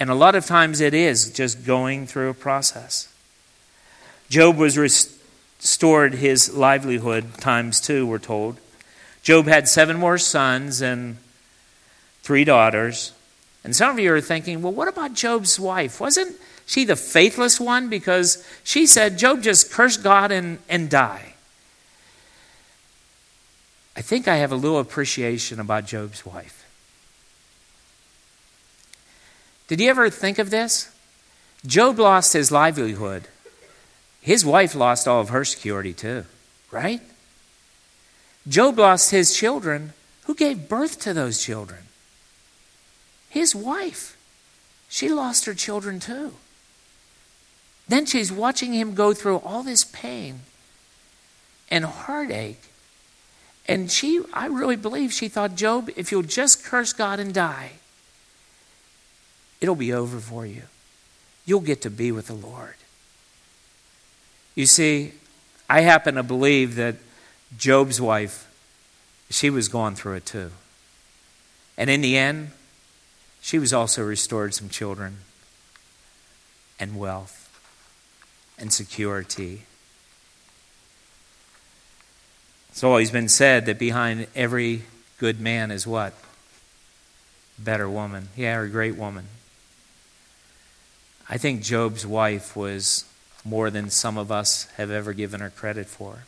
And 0.00 0.10
a 0.10 0.14
lot 0.14 0.34
of 0.34 0.44
times 0.44 0.80
it 0.80 0.92
is 0.92 1.30
just 1.30 1.64
going 1.64 2.06
through 2.06 2.30
a 2.30 2.34
process. 2.34 3.12
Job 4.28 4.56
was 4.56 4.76
restored 4.76 6.14
his 6.14 6.54
livelihood 6.54 7.34
times 7.34 7.80
two, 7.80 8.06
we're 8.06 8.18
told. 8.18 8.58
Job 9.22 9.46
had 9.46 9.68
seven 9.68 9.96
more 9.96 10.18
sons 10.18 10.82
and 10.82 11.16
three 12.22 12.44
daughters. 12.44 13.12
And 13.64 13.74
some 13.74 13.90
of 13.90 13.98
you 13.98 14.12
are 14.12 14.20
thinking, 14.20 14.60
well, 14.60 14.72
what 14.72 14.88
about 14.88 15.14
Job's 15.14 15.58
wife? 15.58 16.00
Wasn't 16.00 16.36
she 16.66 16.84
the 16.84 16.96
faithless 16.96 17.60
one? 17.60 17.88
Because 17.88 18.44
she 18.64 18.86
said, 18.86 19.18
Job 19.18 19.42
just 19.42 19.70
cursed 19.70 20.02
God 20.02 20.32
and, 20.32 20.58
and 20.68 20.90
die. 20.90 21.34
I 23.96 24.00
think 24.00 24.28
I 24.28 24.36
have 24.36 24.52
a 24.52 24.56
little 24.56 24.78
appreciation 24.78 25.60
about 25.60 25.86
Job's 25.86 26.24
wife. 26.24 26.57
Did 29.68 29.80
you 29.80 29.88
ever 29.90 30.10
think 30.10 30.38
of 30.38 30.50
this? 30.50 30.90
Job 31.66 31.98
lost 31.98 32.32
his 32.32 32.50
livelihood. 32.50 33.28
His 34.20 34.44
wife 34.44 34.74
lost 34.74 35.06
all 35.06 35.20
of 35.20 35.28
her 35.28 35.44
security 35.44 35.92
too, 35.92 36.24
right? 36.70 37.00
Job 38.48 38.78
lost 38.78 39.10
his 39.10 39.34
children. 39.34 39.92
Who 40.24 40.34
gave 40.34 40.68
birth 40.68 41.00
to 41.00 41.14
those 41.14 41.42
children? 41.42 41.84
His 43.28 43.54
wife. 43.54 44.16
She 44.88 45.10
lost 45.10 45.44
her 45.44 45.54
children 45.54 46.00
too. 46.00 46.34
Then 47.86 48.06
she's 48.06 48.32
watching 48.32 48.74
him 48.74 48.94
go 48.94 49.14
through 49.14 49.38
all 49.38 49.62
this 49.62 49.84
pain 49.84 50.40
and 51.70 51.84
heartache 51.84 52.68
and 53.68 53.90
she, 53.90 54.22
I 54.32 54.46
really 54.46 54.76
believe 54.76 55.12
she 55.12 55.28
thought, 55.28 55.54
Job, 55.54 55.90
if 55.94 56.10
you'll 56.10 56.22
just 56.22 56.64
curse 56.64 56.94
God 56.94 57.20
and 57.20 57.34
die, 57.34 57.72
it'll 59.60 59.74
be 59.74 59.92
over 59.92 60.18
for 60.18 60.46
you. 60.46 60.62
You'll 61.44 61.60
get 61.60 61.82
to 61.82 61.90
be 61.90 62.12
with 62.12 62.26
the 62.26 62.34
Lord. 62.34 62.74
You 64.54 64.66
see, 64.66 65.12
I 65.68 65.80
happen 65.80 66.16
to 66.16 66.22
believe 66.22 66.76
that 66.76 66.96
Job's 67.56 68.00
wife, 68.00 68.48
she 69.30 69.50
was 69.50 69.68
going 69.68 69.94
through 69.94 70.14
it 70.14 70.26
too. 70.26 70.50
And 71.76 71.88
in 71.88 72.00
the 72.00 72.16
end, 72.16 72.50
she 73.40 73.58
was 73.58 73.72
also 73.72 74.02
restored 74.02 74.52
some 74.54 74.68
children 74.68 75.18
and 76.80 76.98
wealth 76.98 77.44
and 78.58 78.72
security 78.72 79.62
It's 82.78 82.84
always 82.84 83.10
been 83.10 83.28
said 83.28 83.66
that 83.66 83.76
behind 83.80 84.28
every 84.36 84.82
good 85.18 85.40
man 85.40 85.72
is 85.72 85.84
what? 85.84 86.14
Better 87.58 87.90
woman. 87.90 88.28
Yeah, 88.36 88.54
or 88.58 88.62
a 88.62 88.68
great 88.68 88.94
woman. 88.94 89.26
I 91.30 91.36
think 91.36 91.62
Job's 91.62 92.06
wife 92.06 92.56
was 92.56 93.04
more 93.44 93.70
than 93.70 93.90
some 93.90 94.16
of 94.16 94.32
us 94.32 94.64
have 94.76 94.90
ever 94.90 95.12
given 95.12 95.40
her 95.40 95.50
credit 95.50 95.86
for. 95.86 96.24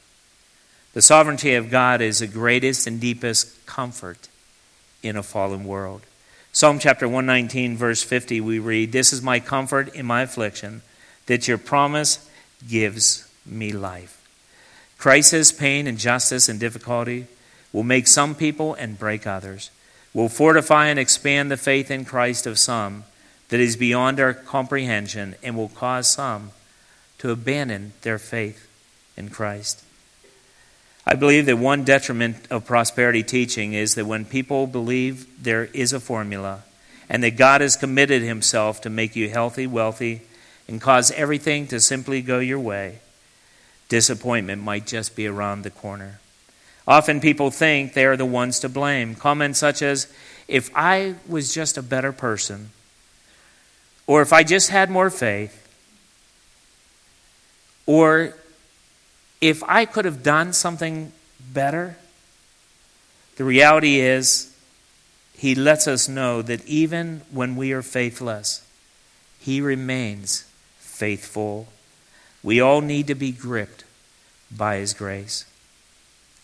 The 0.92 1.02
sovereignty 1.02 1.54
of 1.54 1.70
God 1.70 2.00
is 2.00 2.18
the 2.18 2.26
greatest 2.26 2.86
and 2.86 3.00
deepest 3.00 3.64
comfort 3.64 4.28
in 5.02 5.16
a 5.16 5.22
fallen 5.22 5.64
world. 5.64 6.02
Psalm 6.52 6.78
chapter 6.78 7.06
119, 7.06 7.76
verse 7.76 8.02
50, 8.02 8.40
we 8.40 8.58
read, 8.58 8.92
This 8.92 9.12
is 9.12 9.22
my 9.22 9.40
comfort 9.40 9.94
in 9.94 10.04
my 10.04 10.22
affliction, 10.22 10.82
that 11.26 11.46
your 11.46 11.58
promise 11.58 12.28
gives 12.68 13.30
me 13.46 13.72
life. 13.72 14.16
Crisis, 14.98 15.52
pain, 15.52 15.86
injustice, 15.86 16.48
and 16.48 16.60
difficulty 16.60 17.26
will 17.72 17.84
make 17.84 18.06
some 18.06 18.34
people 18.34 18.74
and 18.74 18.98
break 18.98 19.26
others, 19.26 19.70
will 20.12 20.28
fortify 20.28 20.88
and 20.88 20.98
expand 20.98 21.50
the 21.50 21.56
faith 21.56 21.90
in 21.90 22.04
Christ 22.04 22.46
of 22.46 22.58
some 22.58 23.04
that 23.50 23.60
is 23.60 23.76
beyond 23.76 24.18
our 24.18 24.32
comprehension, 24.32 25.34
and 25.42 25.56
will 25.56 25.68
cause 25.68 26.08
some 26.08 26.50
to 27.18 27.30
abandon 27.30 27.92
their 28.02 28.18
faith 28.18 28.68
in 29.16 29.28
Christ. 29.28 29.84
I 31.06 31.14
believe 31.14 31.46
that 31.46 31.58
one 31.58 31.84
detriment 31.84 32.36
of 32.50 32.64
prosperity 32.64 33.22
teaching 33.22 33.72
is 33.72 33.94
that 33.96 34.06
when 34.06 34.24
people 34.24 34.66
believe 34.66 35.26
there 35.42 35.64
is 35.72 35.92
a 35.92 36.00
formula 36.00 36.62
and 37.08 37.22
that 37.24 37.36
God 37.36 37.60
has 37.60 37.76
committed 37.76 38.22
himself 38.22 38.80
to 38.82 38.90
make 38.90 39.16
you 39.16 39.28
healthy, 39.28 39.66
wealthy, 39.66 40.22
and 40.68 40.80
cause 40.80 41.10
everything 41.12 41.66
to 41.66 41.80
simply 41.80 42.22
go 42.22 42.38
your 42.38 42.60
way, 42.60 43.00
disappointment 43.88 44.62
might 44.62 44.86
just 44.86 45.16
be 45.16 45.26
around 45.26 45.62
the 45.62 45.70
corner. 45.70 46.20
Often 46.86 47.20
people 47.20 47.50
think 47.50 47.94
they 47.94 48.06
are 48.06 48.16
the 48.16 48.24
ones 48.24 48.60
to 48.60 48.68
blame. 48.68 49.16
Comments 49.16 49.58
such 49.58 49.82
as, 49.82 50.12
if 50.46 50.70
I 50.74 51.16
was 51.26 51.52
just 51.52 51.76
a 51.76 51.82
better 51.82 52.12
person, 52.12 52.70
or 54.10 54.22
if 54.22 54.32
I 54.32 54.42
just 54.42 54.70
had 54.70 54.90
more 54.90 55.08
faith, 55.08 55.54
or 57.86 58.34
if 59.40 59.62
I 59.62 59.84
could 59.84 60.04
have 60.04 60.24
done 60.24 60.52
something 60.52 61.12
better. 61.52 61.96
The 63.36 63.44
reality 63.44 64.00
is, 64.00 64.52
He 65.36 65.54
lets 65.54 65.86
us 65.86 66.08
know 66.08 66.42
that 66.42 66.66
even 66.66 67.22
when 67.30 67.54
we 67.54 67.70
are 67.70 67.82
faithless, 67.82 68.66
He 69.38 69.60
remains 69.60 70.42
faithful 70.80 71.68
we 72.42 72.60
all 72.60 72.80
need 72.80 73.06
to 73.06 73.14
be 73.14 73.30
gripped 73.30 73.84
by 74.50 74.78
His 74.78 74.92
grace. 74.92 75.44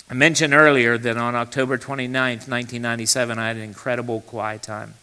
I 0.09 0.15
mentioned 0.15 0.55
earlier 0.55 0.97
that 0.99 1.17
on 1.17 1.35
October 1.35 1.79
29th, 1.79 2.47
1997, 2.47 3.39
I 3.41 3.49
had 3.49 3.57
an 3.57 3.63
incredible 3.63 4.21
quiet 4.21 4.63
time. 4.63 4.95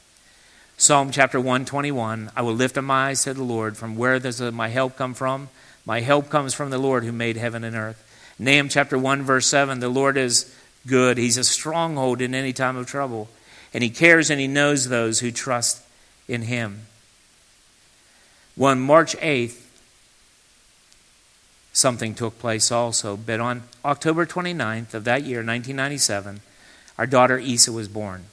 Psalm 0.78 1.12
chapter 1.12 1.40
121 1.40 2.32
I 2.36 2.42
will 2.42 2.54
lift 2.54 2.78
up 2.78 2.84
my 2.84 3.10
eyes 3.10 3.24
to 3.24 3.34
the 3.34 3.44
Lord. 3.44 3.78
From 3.78 3.96
where 3.96 4.20
does 4.20 4.42
my 4.42 4.70
help 4.70 4.98
come 4.98 5.14
from? 5.14 5.50
My 5.86 6.02
help 6.02 6.30
comes 6.30 6.54
from 6.54 6.70
the 6.70 6.78
Lord 6.78 7.04
who 7.04 7.12
made 7.12 7.38
heaven 7.38 7.64
and 7.64 7.76
earth. 7.76 8.04
Nahum 8.40 8.70
chapter 8.70 8.98
1, 8.98 9.22
verse 9.22 9.48
7 9.48 9.80
The 9.80 9.90
Lord 9.90 10.18
is 10.18 10.54
good. 10.88 11.18
He's 11.18 11.38
a 11.38 11.44
stronghold 11.44 12.22
in 12.22 12.34
any 12.34 12.54
time 12.54 12.76
of 12.76 12.88
trouble. 12.88 13.30
And 13.74 13.84
He 13.84 13.90
cares 13.90 14.30
and 14.30 14.40
He 14.40 14.48
knows 14.48 14.90
those 14.90 15.20
who 15.20 15.32
trust 15.32 15.84
in 16.28 16.44
Him. 16.44 16.88
One 18.56 18.80
March 18.80 19.16
8th, 19.18 19.62
something 21.72 22.16
took 22.16 22.40
place 22.40 22.72
also. 22.72 23.18
But 23.18 23.40
on 23.40 23.64
October 23.86 24.26
29th 24.26 24.94
of 24.94 25.04
that 25.06 25.24
year, 25.24 25.40
1997, 25.40 26.42
our 26.98 27.08
daughter 27.08 27.38
Isa 27.38 27.72
was 27.72 27.88
born. 27.88 28.26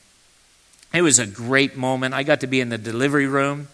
It 0.92 1.02
was 1.02 1.18
a 1.18 1.26
great 1.26 1.76
moment. 1.76 2.14
I 2.14 2.22
got 2.22 2.40
to 2.40 2.46
be 2.46 2.60
in 2.60 2.68
the 2.68 2.78
delivery 2.78 3.26
room. 3.26 3.68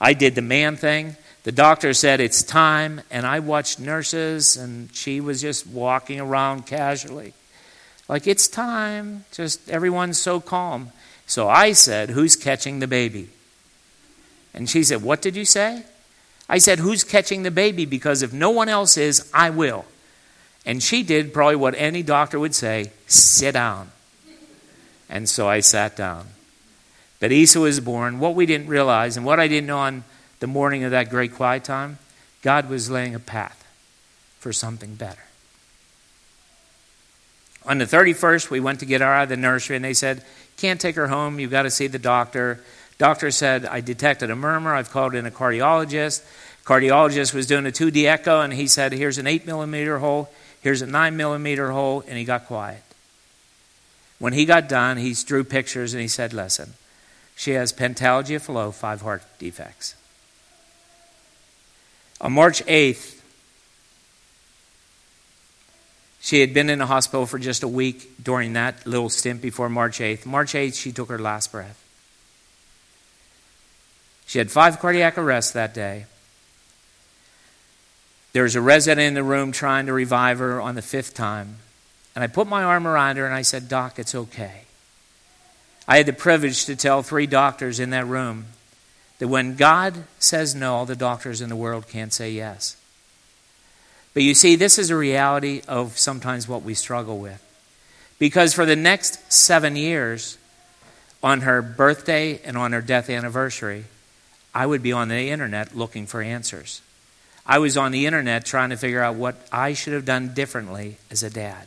I 0.00 0.12
did 0.12 0.34
the 0.34 0.42
man 0.42 0.76
thing. 0.76 1.16
The 1.44 1.52
doctor 1.52 1.94
said, 1.94 2.20
It's 2.20 2.42
time. 2.42 3.00
And 3.10 3.26
I 3.26 3.40
watched 3.40 3.80
nurses, 3.80 4.56
and 4.56 4.94
she 4.94 5.20
was 5.20 5.40
just 5.40 5.66
walking 5.66 6.20
around 6.20 6.66
casually. 6.66 7.32
Like, 8.08 8.26
it's 8.26 8.48
time. 8.48 9.24
Just 9.32 9.68
everyone's 9.70 10.20
so 10.20 10.40
calm. 10.40 10.92
So 11.26 11.48
I 11.48 11.72
said, 11.72 12.10
Who's 12.10 12.36
catching 12.36 12.80
the 12.80 12.86
baby? 12.86 13.30
And 14.52 14.68
she 14.68 14.84
said, 14.84 15.02
What 15.02 15.22
did 15.22 15.36
you 15.36 15.44
say? 15.44 15.84
I 16.48 16.58
said, 16.58 16.80
Who's 16.80 17.04
catching 17.04 17.44
the 17.44 17.50
baby? 17.50 17.86
Because 17.86 18.22
if 18.22 18.32
no 18.32 18.50
one 18.50 18.68
else 18.68 18.96
is, 18.96 19.30
I 19.32 19.50
will. 19.50 19.86
And 20.66 20.82
she 20.82 21.02
did 21.02 21.32
probably 21.32 21.56
what 21.56 21.74
any 21.76 22.02
doctor 22.02 22.38
would 22.38 22.54
say 22.54 22.92
sit 23.06 23.52
down. 23.52 23.90
And 25.08 25.28
so 25.28 25.48
I 25.48 25.60
sat 25.60 25.96
down. 25.96 26.26
But 27.20 27.32
Isa 27.32 27.60
was 27.60 27.80
born. 27.80 28.20
What 28.20 28.34
we 28.34 28.46
didn't 28.46 28.68
realize, 28.68 29.16
and 29.16 29.26
what 29.26 29.40
I 29.40 29.48
didn't 29.48 29.66
know 29.66 29.78
on 29.78 30.04
the 30.40 30.46
morning 30.46 30.84
of 30.84 30.92
that 30.92 31.10
great 31.10 31.34
quiet 31.34 31.64
time, 31.64 31.98
God 32.42 32.70
was 32.70 32.90
laying 32.90 33.14
a 33.14 33.20
path 33.20 33.64
for 34.38 34.52
something 34.52 34.94
better. 34.94 35.24
On 37.66 37.78
the 37.78 37.84
31st, 37.84 38.50
we 38.50 38.60
went 38.60 38.80
to 38.80 38.86
get 38.86 39.00
her 39.00 39.06
out 39.06 39.24
of 39.24 39.28
the 39.28 39.36
nursery, 39.36 39.76
and 39.76 39.84
they 39.84 39.94
said, 39.94 40.24
Can't 40.56 40.80
take 40.80 40.96
her 40.96 41.08
home. 41.08 41.38
You've 41.38 41.50
got 41.50 41.62
to 41.62 41.70
see 41.70 41.86
the 41.86 41.98
doctor. 41.98 42.60
Doctor 42.98 43.30
said, 43.30 43.66
I 43.66 43.80
detected 43.80 44.30
a 44.30 44.36
murmur. 44.36 44.74
I've 44.74 44.90
called 44.90 45.14
in 45.14 45.26
a 45.26 45.30
cardiologist. 45.30 46.24
Cardiologist 46.64 47.34
was 47.34 47.46
doing 47.46 47.66
a 47.66 47.70
2D 47.70 48.04
echo, 48.04 48.40
and 48.40 48.52
he 48.52 48.66
said, 48.66 48.92
Here's 48.92 49.18
an 49.18 49.26
8 49.26 49.46
millimeter 49.46 49.98
hole, 49.98 50.30
here's 50.62 50.82
a 50.82 50.86
9 50.86 51.16
millimeter 51.16 51.72
hole, 51.72 52.04
and 52.06 52.16
he 52.16 52.24
got 52.24 52.46
quiet. 52.46 52.82
When 54.18 54.32
he 54.32 54.44
got 54.44 54.68
done, 54.68 54.96
he 54.96 55.14
drew 55.14 55.44
pictures 55.44 55.94
and 55.94 56.00
he 56.00 56.08
said, 56.08 56.32
Listen, 56.32 56.74
she 57.38 57.52
has 57.52 57.72
pentalogy 57.72 58.34
of 58.34 58.42
Fallot, 58.42 58.74
five 58.74 59.00
heart 59.00 59.22
defects. 59.38 59.94
On 62.20 62.32
March 62.32 62.64
8th, 62.66 63.22
she 66.20 66.40
had 66.40 66.52
been 66.52 66.68
in 66.68 66.80
the 66.80 66.86
hospital 66.86 67.26
for 67.26 67.38
just 67.38 67.62
a 67.62 67.68
week 67.68 68.10
during 68.20 68.54
that 68.54 68.84
little 68.88 69.08
stint 69.08 69.40
before 69.40 69.68
March 69.68 70.00
8th. 70.00 70.26
March 70.26 70.52
8th, 70.52 70.74
she 70.74 70.90
took 70.90 71.08
her 71.10 71.18
last 71.18 71.52
breath. 71.52 71.80
She 74.26 74.38
had 74.38 74.50
five 74.50 74.80
cardiac 74.80 75.16
arrests 75.16 75.52
that 75.52 75.72
day. 75.72 76.06
There 78.32 78.42
was 78.42 78.56
a 78.56 78.60
resident 78.60 79.06
in 79.06 79.14
the 79.14 79.22
room 79.22 79.52
trying 79.52 79.86
to 79.86 79.92
revive 79.92 80.40
her 80.40 80.60
on 80.60 80.74
the 80.74 80.82
fifth 80.82 81.14
time. 81.14 81.58
And 82.16 82.24
I 82.24 82.26
put 82.26 82.48
my 82.48 82.64
arm 82.64 82.84
around 82.88 83.16
her 83.16 83.26
and 83.26 83.34
I 83.34 83.42
said, 83.42 83.68
Doc, 83.68 84.00
it's 84.00 84.16
okay. 84.16 84.62
I 85.88 85.96
had 85.96 86.06
the 86.06 86.12
privilege 86.12 86.66
to 86.66 86.76
tell 86.76 87.02
three 87.02 87.26
doctors 87.26 87.80
in 87.80 87.90
that 87.90 88.06
room 88.06 88.44
that 89.18 89.28
when 89.28 89.56
God 89.56 90.04
says 90.18 90.54
no, 90.54 90.74
all 90.74 90.86
the 90.86 90.94
doctors 90.94 91.40
in 91.40 91.48
the 91.48 91.56
world 91.56 91.88
can't 91.88 92.12
say 92.12 92.30
yes. 92.30 92.76
But 94.12 94.22
you 94.22 94.34
see, 94.34 94.54
this 94.54 94.78
is 94.78 94.90
a 94.90 94.96
reality 94.96 95.62
of 95.66 95.98
sometimes 95.98 96.46
what 96.46 96.62
we 96.62 96.74
struggle 96.74 97.18
with. 97.18 97.42
Because 98.18 98.52
for 98.52 98.66
the 98.66 98.76
next 98.76 99.32
seven 99.32 99.76
years, 99.76 100.36
on 101.22 101.40
her 101.40 101.62
birthday 101.62 102.40
and 102.44 102.56
on 102.56 102.72
her 102.72 102.82
death 102.82 103.08
anniversary, 103.08 103.84
I 104.54 104.66
would 104.66 104.82
be 104.82 104.92
on 104.92 105.08
the 105.08 105.30
internet 105.30 105.74
looking 105.74 106.06
for 106.06 106.20
answers. 106.20 106.82
I 107.46 107.58
was 107.58 107.76
on 107.76 107.92
the 107.92 108.06
internet 108.06 108.44
trying 108.44 108.70
to 108.70 108.76
figure 108.76 109.02
out 109.02 109.14
what 109.14 109.36
I 109.50 109.72
should 109.72 109.94
have 109.94 110.04
done 110.04 110.34
differently 110.34 110.98
as 111.10 111.22
a 111.22 111.30
dad. 111.30 111.66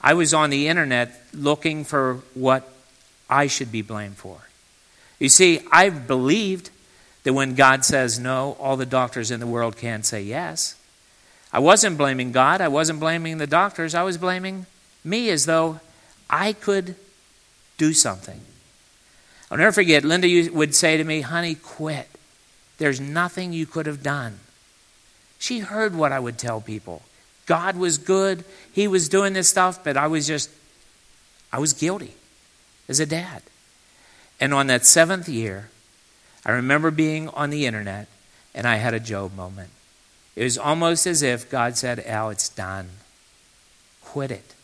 I 0.00 0.14
was 0.14 0.32
on 0.32 0.50
the 0.50 0.68
internet 0.68 1.20
looking 1.34 1.84
for 1.84 2.20
what 2.34 2.68
I 3.32 3.46
should 3.46 3.72
be 3.72 3.80
blamed 3.80 4.18
for. 4.18 4.36
You 5.18 5.30
see, 5.30 5.60
I've 5.72 6.06
believed 6.06 6.68
that 7.22 7.32
when 7.32 7.54
God 7.54 7.82
says 7.82 8.18
no, 8.18 8.58
all 8.60 8.76
the 8.76 8.84
doctors 8.84 9.30
in 9.30 9.40
the 9.40 9.46
world 9.46 9.78
can 9.78 10.02
say 10.02 10.22
yes. 10.22 10.76
I 11.50 11.58
wasn't 11.58 11.96
blaming 11.96 12.30
God. 12.30 12.60
I 12.60 12.68
wasn't 12.68 13.00
blaming 13.00 13.38
the 13.38 13.46
doctors. 13.46 13.94
I 13.94 14.02
was 14.02 14.18
blaming 14.18 14.66
me 15.02 15.30
as 15.30 15.46
though 15.46 15.80
I 16.28 16.52
could 16.52 16.94
do 17.78 17.94
something. 17.94 18.40
I'll 19.50 19.56
never 19.56 19.72
forget, 19.72 20.04
Linda 20.04 20.50
would 20.52 20.74
say 20.74 20.98
to 20.98 21.04
me, 21.04 21.22
honey, 21.22 21.54
quit. 21.54 22.08
There's 22.76 23.00
nothing 23.00 23.54
you 23.54 23.64
could 23.64 23.86
have 23.86 24.02
done. 24.02 24.40
She 25.38 25.60
heard 25.60 25.94
what 25.94 26.12
I 26.12 26.20
would 26.20 26.36
tell 26.36 26.60
people. 26.60 27.00
God 27.46 27.76
was 27.76 27.96
good. 27.96 28.44
He 28.72 28.86
was 28.88 29.08
doing 29.08 29.32
this 29.32 29.48
stuff, 29.48 29.82
but 29.82 29.96
I 29.96 30.06
was 30.08 30.26
just, 30.26 30.50
I 31.50 31.58
was 31.58 31.72
guilty 31.72 32.14
as 32.88 33.00
a 33.00 33.06
dad. 33.06 33.42
And 34.40 34.52
on 34.52 34.66
that 34.66 34.84
seventh 34.84 35.28
year, 35.28 35.70
I 36.44 36.52
remember 36.52 36.90
being 36.90 37.28
on 37.28 37.50
the 37.50 37.66
internet 37.66 38.08
and 38.54 38.66
I 38.66 38.76
had 38.76 38.94
a 38.94 39.00
Job 39.00 39.34
moment. 39.36 39.70
It 40.34 40.44
was 40.44 40.58
almost 40.58 41.06
as 41.06 41.22
if 41.22 41.50
God 41.50 41.76
said, 41.76 42.00
Al, 42.00 42.30
it's 42.30 42.48
done. 42.48 42.88
Quit 44.02 44.30
it. 44.30 44.54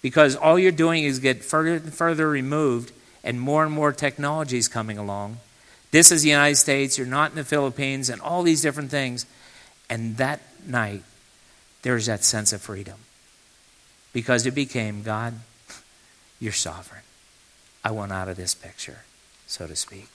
Because 0.00 0.34
all 0.34 0.58
you're 0.58 0.72
doing 0.72 1.04
is 1.04 1.20
get 1.20 1.44
further 1.44 1.74
and 1.74 1.94
further 1.94 2.28
removed 2.28 2.92
and 3.22 3.40
more 3.40 3.64
and 3.64 3.72
more 3.72 3.92
technology 3.92 4.58
is 4.58 4.68
coming 4.68 4.98
along. 4.98 5.38
This 5.92 6.10
is 6.10 6.22
the 6.22 6.30
United 6.30 6.56
States, 6.56 6.98
you're 6.98 7.06
not 7.06 7.30
in 7.30 7.36
the 7.36 7.44
Philippines, 7.44 8.08
and 8.08 8.20
all 8.20 8.42
these 8.42 8.62
different 8.62 8.90
things. 8.90 9.26
And 9.88 10.16
that 10.16 10.40
night, 10.66 11.02
there's 11.82 12.06
that 12.06 12.24
sense 12.24 12.52
of 12.52 12.62
freedom. 12.62 12.96
Because 14.12 14.46
it 14.46 14.54
became 14.54 15.02
God, 15.02 15.34
you're 16.40 16.52
sovereign. 16.52 17.02
I 17.84 17.90
want 17.90 18.12
out 18.12 18.28
of 18.28 18.36
this 18.36 18.54
picture, 18.54 19.00
so 19.46 19.66
to 19.66 19.76
speak. 19.76 20.08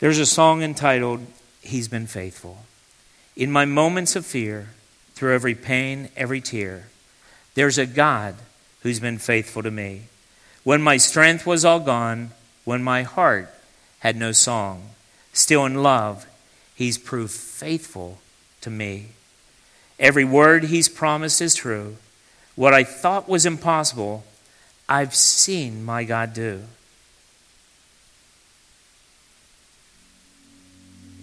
There's 0.00 0.18
a 0.18 0.26
song 0.26 0.62
entitled, 0.62 1.20
He's 1.62 1.88
Been 1.88 2.06
Faithful. 2.06 2.58
In 3.36 3.50
my 3.50 3.64
moments 3.64 4.16
of 4.16 4.26
fear, 4.26 4.70
through 5.14 5.34
every 5.34 5.54
pain, 5.54 6.10
every 6.16 6.40
tear, 6.40 6.88
there's 7.54 7.78
a 7.78 7.86
God 7.86 8.34
who's 8.82 9.00
been 9.00 9.18
faithful 9.18 9.62
to 9.62 9.70
me. 9.70 10.02
When 10.64 10.82
my 10.82 10.96
strength 10.98 11.46
was 11.46 11.64
all 11.64 11.80
gone, 11.80 12.32
when 12.64 12.82
my 12.82 13.02
heart 13.02 13.48
had 14.00 14.16
no 14.16 14.32
song, 14.32 14.90
still 15.32 15.64
in 15.64 15.82
love, 15.82 16.26
He's 16.74 16.98
proved 16.98 17.32
faithful 17.32 18.18
to 18.60 18.68
me. 18.68 19.08
Every 19.98 20.24
word 20.24 20.64
He's 20.64 20.88
promised 20.88 21.40
is 21.40 21.54
true. 21.54 21.96
What 22.54 22.74
I 22.74 22.84
thought 22.84 23.28
was 23.28 23.46
impossible, 23.46 24.24
I've 24.88 25.14
seen 25.14 25.84
my 25.84 26.04
God 26.04 26.32
do. 26.32 26.62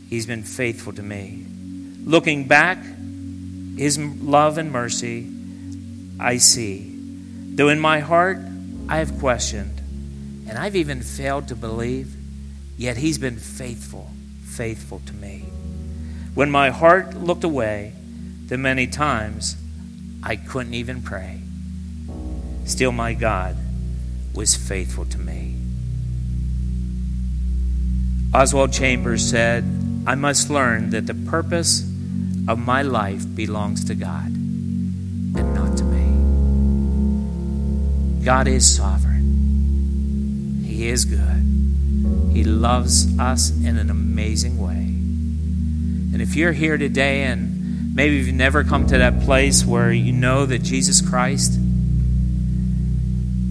He's 0.10 0.26
been 0.26 0.44
faithful 0.44 0.94
to 0.94 1.02
me. 1.02 1.46
Looking 2.04 2.48
back, 2.48 2.78
His 3.78 3.98
love 3.98 4.58
and 4.58 4.72
mercy, 4.72 5.32
I 6.20 6.38
see. 6.38 6.92
Though 7.56 7.70
in 7.70 7.80
my 7.80 8.00
heart, 8.00 8.40
I 8.90 8.98
have 8.98 9.18
questioned, 9.20 9.80
and 10.48 10.58
I've 10.58 10.76
even 10.76 11.02
failed 11.02 11.48
to 11.48 11.56
believe, 11.56 12.16
yet 12.78 12.98
He's 12.98 13.18
been 13.18 13.38
faithful, 13.38 14.12
faithful 14.44 15.02
to 15.06 15.14
me. 15.14 15.46
When 16.36 16.52
my 16.52 16.70
heart 16.70 17.16
looked 17.16 17.44
away, 17.44 17.94
the 18.48 18.58
many 18.58 18.88
times 18.88 19.56
I 20.22 20.36
couldn't 20.36 20.74
even 20.74 21.02
pray, 21.02 21.43
still 22.66 22.92
my 22.92 23.14
God 23.14 23.56
was 24.34 24.56
faithful 24.56 25.06
to 25.06 25.18
me. 25.18 25.56
Oswald 28.34 28.74
Chambers 28.74 29.30
said, 29.30 29.64
I 30.08 30.16
must 30.16 30.50
learn 30.50 30.90
that 30.90 31.06
the 31.06 31.14
purpose 31.14 31.82
of 32.48 32.58
my 32.58 32.82
life 32.82 33.24
belongs 33.36 33.86
to 33.86 33.96
God 33.96 34.26
and 34.26 35.54
not 35.54 35.78
to 35.78 35.84
me. 35.84 36.04
God 38.26 38.48
is 38.48 38.76
sovereign. 38.76 40.64
He 40.66 40.88
is 40.88 41.06
good. 41.06 41.44
He 42.34 42.44
loves 42.44 43.18
us 43.20 43.52
in 43.52 43.78
an 43.78 43.90
amazing 43.90 44.58
way. 44.58 44.72
And 46.14 46.22
if 46.22 46.36
you're 46.36 46.52
here 46.54 46.78
today 46.78 47.24
and 47.24 47.96
maybe 47.96 48.16
you've 48.16 48.34
never 48.34 48.64
come 48.64 48.88
to 48.88 48.98
that 48.98 49.22
place 49.22 49.64
where 49.64 49.92
you 49.92 50.12
know 50.12 50.46
that 50.46 50.64
Jesus 50.64 51.02
Christ 51.02 51.60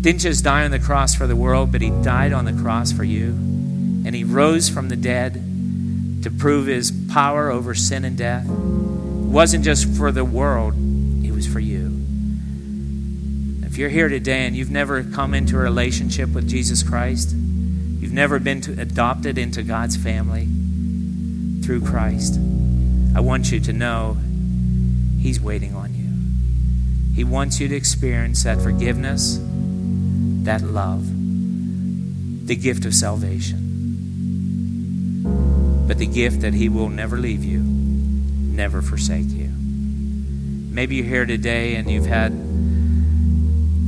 didn't 0.02 0.20
just 0.20 0.44
die 0.44 0.64
on 0.64 0.70
the 0.70 0.78
cross 0.78 1.14
for 1.14 1.26
the 1.26 1.36
world, 1.36 1.72
but 1.72 1.80
he 1.80 1.90
died 2.02 2.32
on 2.32 2.44
the 2.44 2.52
cross 2.52 2.92
for 2.92 3.04
you. 3.04 3.30
And 4.04 4.14
he 4.14 4.24
rose 4.24 4.68
from 4.68 4.88
the 4.88 4.96
dead 4.96 5.34
to 6.22 6.30
prove 6.30 6.66
his 6.66 6.92
power 7.12 7.50
over 7.50 7.74
sin 7.74 8.04
and 8.04 8.18
death. 8.18 8.44
It 8.44 8.50
wasn't 8.50 9.64
just 9.64 9.88
for 9.88 10.12
the 10.12 10.24
world, 10.24 10.74
it 11.24 11.30
was 11.32 11.46
for 11.46 11.60
you. 11.60 12.00
If 13.64 13.78
you're 13.78 13.88
here 13.88 14.08
today 14.08 14.44
and 14.44 14.54
you've 14.54 14.70
never 14.70 15.02
come 15.02 15.34
into 15.34 15.56
a 15.56 15.60
relationship 15.60 16.30
with 16.30 16.48
Jesus 16.48 16.82
Christ, 16.82 17.30
you've 17.32 18.12
never 18.12 18.38
been 18.38 18.58
adopted 18.78 19.38
into 19.38 19.62
God's 19.62 19.96
family 19.96 20.48
through 21.62 21.82
Christ, 21.82 22.38
I 23.14 23.20
want 23.20 23.52
you 23.52 23.60
to 23.60 23.72
know 23.72 24.16
He's 25.20 25.40
waiting 25.40 25.74
on 25.74 25.94
you. 25.94 27.14
He 27.14 27.24
wants 27.24 27.60
you 27.60 27.68
to 27.68 27.76
experience 27.76 28.42
that 28.42 28.60
forgiveness, 28.60 29.38
that 30.44 30.62
love, 30.62 31.06
the 32.46 32.56
gift 32.56 32.84
of 32.84 32.94
salvation. 32.94 33.58
But 35.86 35.98
the 35.98 36.06
gift 36.06 36.40
that 36.40 36.54
He 36.54 36.68
will 36.68 36.88
never 36.88 37.16
leave 37.16 37.44
you, 37.44 37.60
never 37.60 38.82
forsake 38.82 39.30
you. 39.30 39.50
Maybe 40.72 40.96
you're 40.96 41.06
here 41.06 41.26
today 41.26 41.76
and 41.76 41.90
you've 41.90 42.06
had 42.06 42.32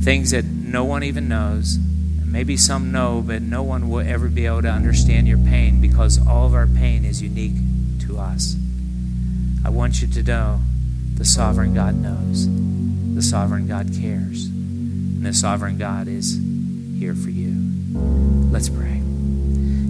things 0.03 0.31
that 0.31 0.45
no 0.45 0.83
one 0.83 1.03
even 1.03 1.27
knows. 1.27 1.79
Maybe 2.23 2.57
some 2.57 2.91
know, 2.91 3.23
but 3.25 3.41
no 3.41 3.63
one 3.63 3.89
will 3.89 4.05
ever 4.05 4.27
be 4.27 4.45
able 4.45 4.61
to 4.61 4.69
understand 4.69 5.27
your 5.27 5.37
pain 5.37 5.81
because 5.81 6.25
all 6.27 6.45
of 6.45 6.53
our 6.53 6.67
pain 6.67 7.05
is 7.05 7.21
unique 7.21 7.55
to 8.01 8.19
us. 8.19 8.55
I 9.63 9.69
want 9.69 10.01
you 10.01 10.07
to 10.09 10.21
know 10.21 10.59
the 11.15 11.25
sovereign 11.25 11.73
God 11.73 11.95
knows, 11.95 12.47
the 13.15 13.21
sovereign 13.21 13.67
God 13.67 13.91
cares, 13.99 14.47
and 15.25 15.33
the 15.33 15.37
sovereign 15.37 15.77
God 15.79 16.07
is 16.07 16.39
here 16.99 17.15
for 17.15 17.31
you. 17.31 17.51
Let's 18.51 18.69
pray. 18.69 19.01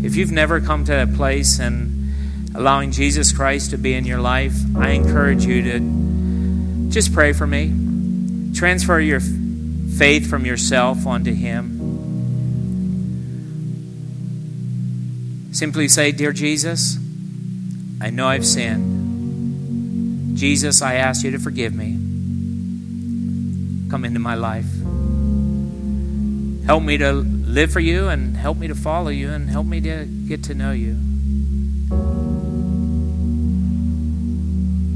If 0.01 0.15
you've 0.15 0.31
never 0.31 0.61
come 0.61 0.85
to 0.85 0.91
that 0.93 1.13
place 1.13 1.59
and 1.59 2.55
allowing 2.55 2.91
Jesus 2.91 3.33
Christ 3.33 3.71
to 3.71 3.77
be 3.77 3.95
in 3.95 4.05
your 4.05 4.21
life, 4.21 4.53
I 4.77 4.91
encourage 4.91 5.43
you 5.43 5.61
to 5.63 6.89
just 6.89 7.13
pray 7.13 7.33
for 7.33 7.45
me. 7.45 8.53
Transfer 8.55 8.97
your 8.97 9.19
faith 9.19 10.29
from 10.29 10.45
yourself 10.45 11.05
onto 11.05 11.33
Him. 11.33 11.73
Simply 15.51 15.89
say, 15.89 16.13
Dear 16.13 16.31
Jesus, 16.31 16.97
I 17.99 18.09
know 18.09 18.29
I've 18.29 18.45
sinned. 18.45 20.37
Jesus, 20.37 20.81
I 20.81 20.93
ask 20.95 21.25
you 21.25 21.31
to 21.31 21.39
forgive 21.39 21.73
me. 21.73 21.97
Come 23.89 24.05
into 24.05 24.19
my 24.19 24.35
life. 24.35 24.84
Help 26.65 26.81
me 26.81 26.97
to 26.97 27.11
live 27.11 27.71
for 27.71 27.79
you 27.79 28.07
and 28.07 28.35
help 28.35 28.57
me 28.57 28.67
to 28.67 28.73
follow 28.73 29.09
you 29.09 29.31
and 29.31 29.49
help 29.49 29.67
me 29.67 29.79
to 29.81 30.05
get 30.05 30.43
to 30.45 30.55
know 30.55 30.71
you. 30.71 30.95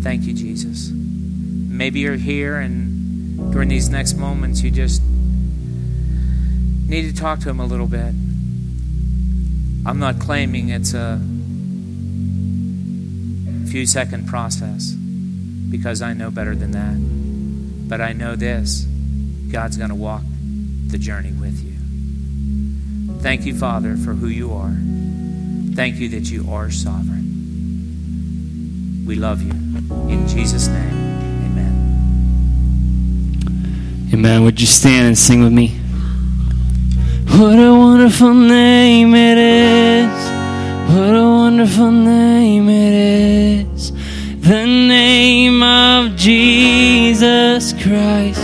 Thank 0.02 0.24
you, 0.24 0.34
Jesus. 0.34 0.90
Maybe 0.92 2.00
you're 2.00 2.16
here 2.16 2.58
and 2.58 3.52
during 3.52 3.70
these 3.70 3.90
next 3.90 4.16
moments, 4.16 4.64
you 4.64 4.72
just 4.72 5.02
need 6.88 7.04
to 7.04 7.14
talk 7.14 7.40
to 7.42 7.50
him 7.50 7.60
a 7.60 7.66
little 7.66 7.88
bit. 7.88 8.16
I'm 9.86 10.00
not 10.00 10.20
claiming 10.20 10.70
it's 10.70 10.94
a 10.96 11.20
few 13.70 13.86
second 13.86 14.28
process 14.28 14.92
because 14.92 16.02
I 16.02 16.14
know 16.14 16.32
better 16.32 16.56
than 16.56 16.72
that. 16.72 17.88
But 17.88 18.02
I 18.02 18.14
know 18.14 18.36
this 18.36 18.88
God's 19.52 19.78
going 19.78 19.90
to 19.90 19.96
walk 19.96 20.24
the 20.90 20.98
journey 20.98 21.32
with 21.32 21.64
you. 21.64 21.74
Thank 23.22 23.46
you, 23.46 23.56
Father, 23.56 23.96
for 23.96 24.14
who 24.14 24.28
you 24.28 24.54
are. 24.54 24.76
Thank 25.76 25.98
you 25.98 26.10
that 26.10 26.30
you 26.32 26.52
are 26.52 26.70
sovereign. 26.72 27.20
We 29.06 29.16
love 29.16 29.42
you. 29.42 29.52
In 30.10 30.28
Jesus' 30.28 30.68
name, 30.68 30.94
amen. 31.46 31.74
Amen. 34.14 34.44
Would 34.44 34.60
you 34.60 34.68
stand 34.68 35.08
and 35.08 35.18
sing 35.18 35.42
with 35.44 35.54
me? 35.54 35.80
What 37.38 37.60
a 37.60 37.74
wonderful 37.74 38.34
name 38.34 39.14
it 39.16 39.38
is. 39.38 40.10
What 40.90 41.16
a 41.16 41.24
wonderful 41.24 41.92
name 41.92 42.68
it 42.68 42.94
is. 42.94 43.92
The 44.42 44.66
name 44.66 45.62
of 45.62 46.16
Jesus 46.16 47.74
Christ, 47.74 48.42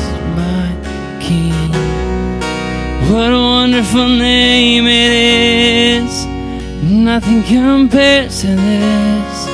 What 3.09 3.31
a 3.31 3.37
wonderful 3.37 4.07
name 4.07 4.87
it 4.87 5.11
is. 6.01 6.25
Nothing 6.83 7.43
compares 7.43 8.41
to 8.41 8.47
this. 8.47 9.47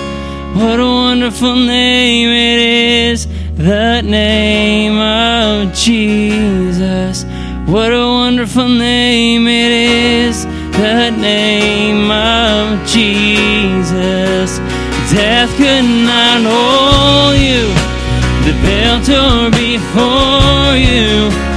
What 0.56 0.80
a 0.80 0.86
wonderful 0.86 1.56
name 1.56 2.30
it 2.30 3.12
is. 3.12 3.28
The 3.56 4.02
name 4.04 4.98
of 4.98 5.74
Jesus. 5.74 7.26
What 7.68 7.92
a 7.92 8.08
wonderful 8.08 8.70
name 8.70 9.46
it 9.48 9.72
is. 9.72 10.46
The 10.46 11.10
name 11.12 12.10
of 12.10 12.88
Jesus. 12.88 14.60
Death 15.12 15.52
could 15.58 15.84
not 16.08 16.42
hold 16.48 17.36
you. 17.38 17.68
The 18.46 18.54
veil 18.64 18.98
tore 19.04 19.52
before 19.52 20.78
you. 20.78 21.51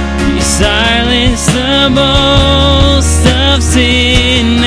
You 0.55 0.61
silenced 0.61 1.47
the 1.47 1.91
boast 1.93 3.27
of 3.27 3.61
sin 3.61 4.61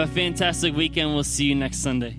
Have 0.00 0.08
a 0.08 0.14
fantastic 0.14 0.74
weekend. 0.74 1.12
We'll 1.12 1.24
see 1.24 1.44
you 1.44 1.54
next 1.54 1.82
Sunday. 1.82 2.16